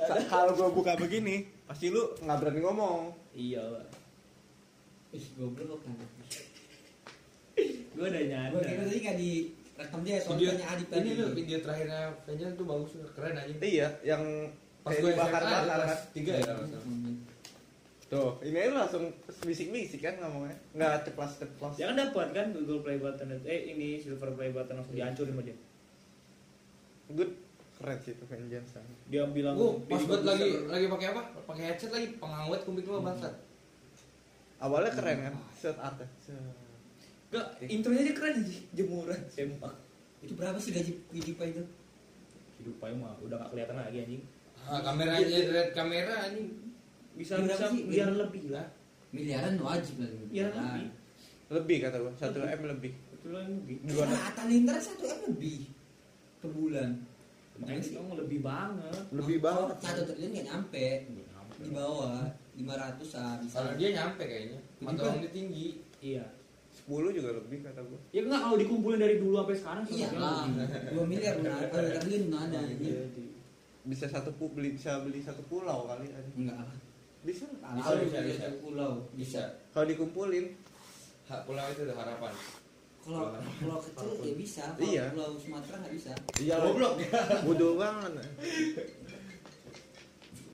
[0.03, 3.85] Sa- kalau gue buka begini pasti lu nggak berani ngomong Iya lah.
[5.09, 5.95] Ih, goblok kan.
[7.95, 8.61] Gue udah Gue nyadar.
[8.61, 9.31] kira tadi gak di
[9.73, 11.07] rekam dia Video soalnya Adip tadi.
[11.07, 13.57] ini video terakhirnya Vengeance tuh bagus keren anjing.
[13.63, 14.23] iya yang
[14.83, 15.63] Pas gue bakar kan
[16.11, 16.43] tiga ya.
[16.45, 16.83] kalau nggak salah.
[16.83, 17.15] Hmm.
[18.07, 19.11] Tuh ini lu langsung
[19.43, 24.31] bisik-bisik kan ngomongnya nggak ceplas ceplos Jangan dapat kan Google Play Button eh ini Silver
[24.31, 25.57] Play Button langsung dihancurin sama dia.
[27.11, 27.31] good
[27.77, 28.83] keren sih itu Vengeance kan.
[29.11, 31.21] Dia bilang Gue pas buat lagi lagi pakai apa?
[31.45, 33.35] Pakai headset lagi pengawet kuping lo bangsat.
[34.57, 36.07] awalnya keren kan set artnya
[37.27, 39.75] Gak, intronya aja keren sih, jemuran sempak.
[40.23, 41.63] Itu berapa sih gaji PewDiePie itu?
[42.63, 44.23] Hidup aja mah udah gak kelihatan lagi anjing.
[44.63, 46.66] Ah, kameranya red kamera anjing.
[47.17, 47.89] Bisa bisa sih?
[47.89, 48.67] biar lebih lah.
[49.09, 50.09] Miliaran wajib lah.
[50.29, 50.87] Biar lebih.
[51.47, 53.75] lebih kata gua satu m lebih Betul lah lebih.
[53.87, 55.59] dua Nah, Atta Lintar satu M lebih
[56.37, 56.89] per bulan.
[57.57, 59.01] Makanya sih kamu lebih banget.
[59.09, 60.85] lebih banget Satu triliun nggak nyampe
[61.57, 62.21] di bawah
[62.53, 63.49] lima ratusan.
[63.49, 64.59] Kalau dia nyampe kayaknya.
[64.77, 65.81] Mata uang dia tinggi.
[65.97, 66.25] Iya.
[66.77, 70.45] 10 juga lebih kata gua Ya enggak kalau dikumpulin dari dulu sampai sekarang Iya lah,
[70.93, 71.65] dua miliar benar.
[71.73, 72.89] Kalau triliun nggak ada ini.
[73.87, 76.77] bisa satu beli bisa beli satu pulau kali aja Enggak lah.
[77.19, 78.59] Bisa Bisa, Kalau bisa, bisa, bisa.
[78.59, 79.41] pulau Bisa.
[79.69, 80.45] kalau dikumpulin
[81.25, 82.31] Hak pulau itu harapan.
[83.03, 84.63] Kalau pulau kecil ya bisa.
[84.69, 85.03] Kalau Iya.
[85.11, 86.11] pulau Sumatera nggak bisa.
[86.37, 86.93] iya Goblok
[87.43, 88.11] bodoh banget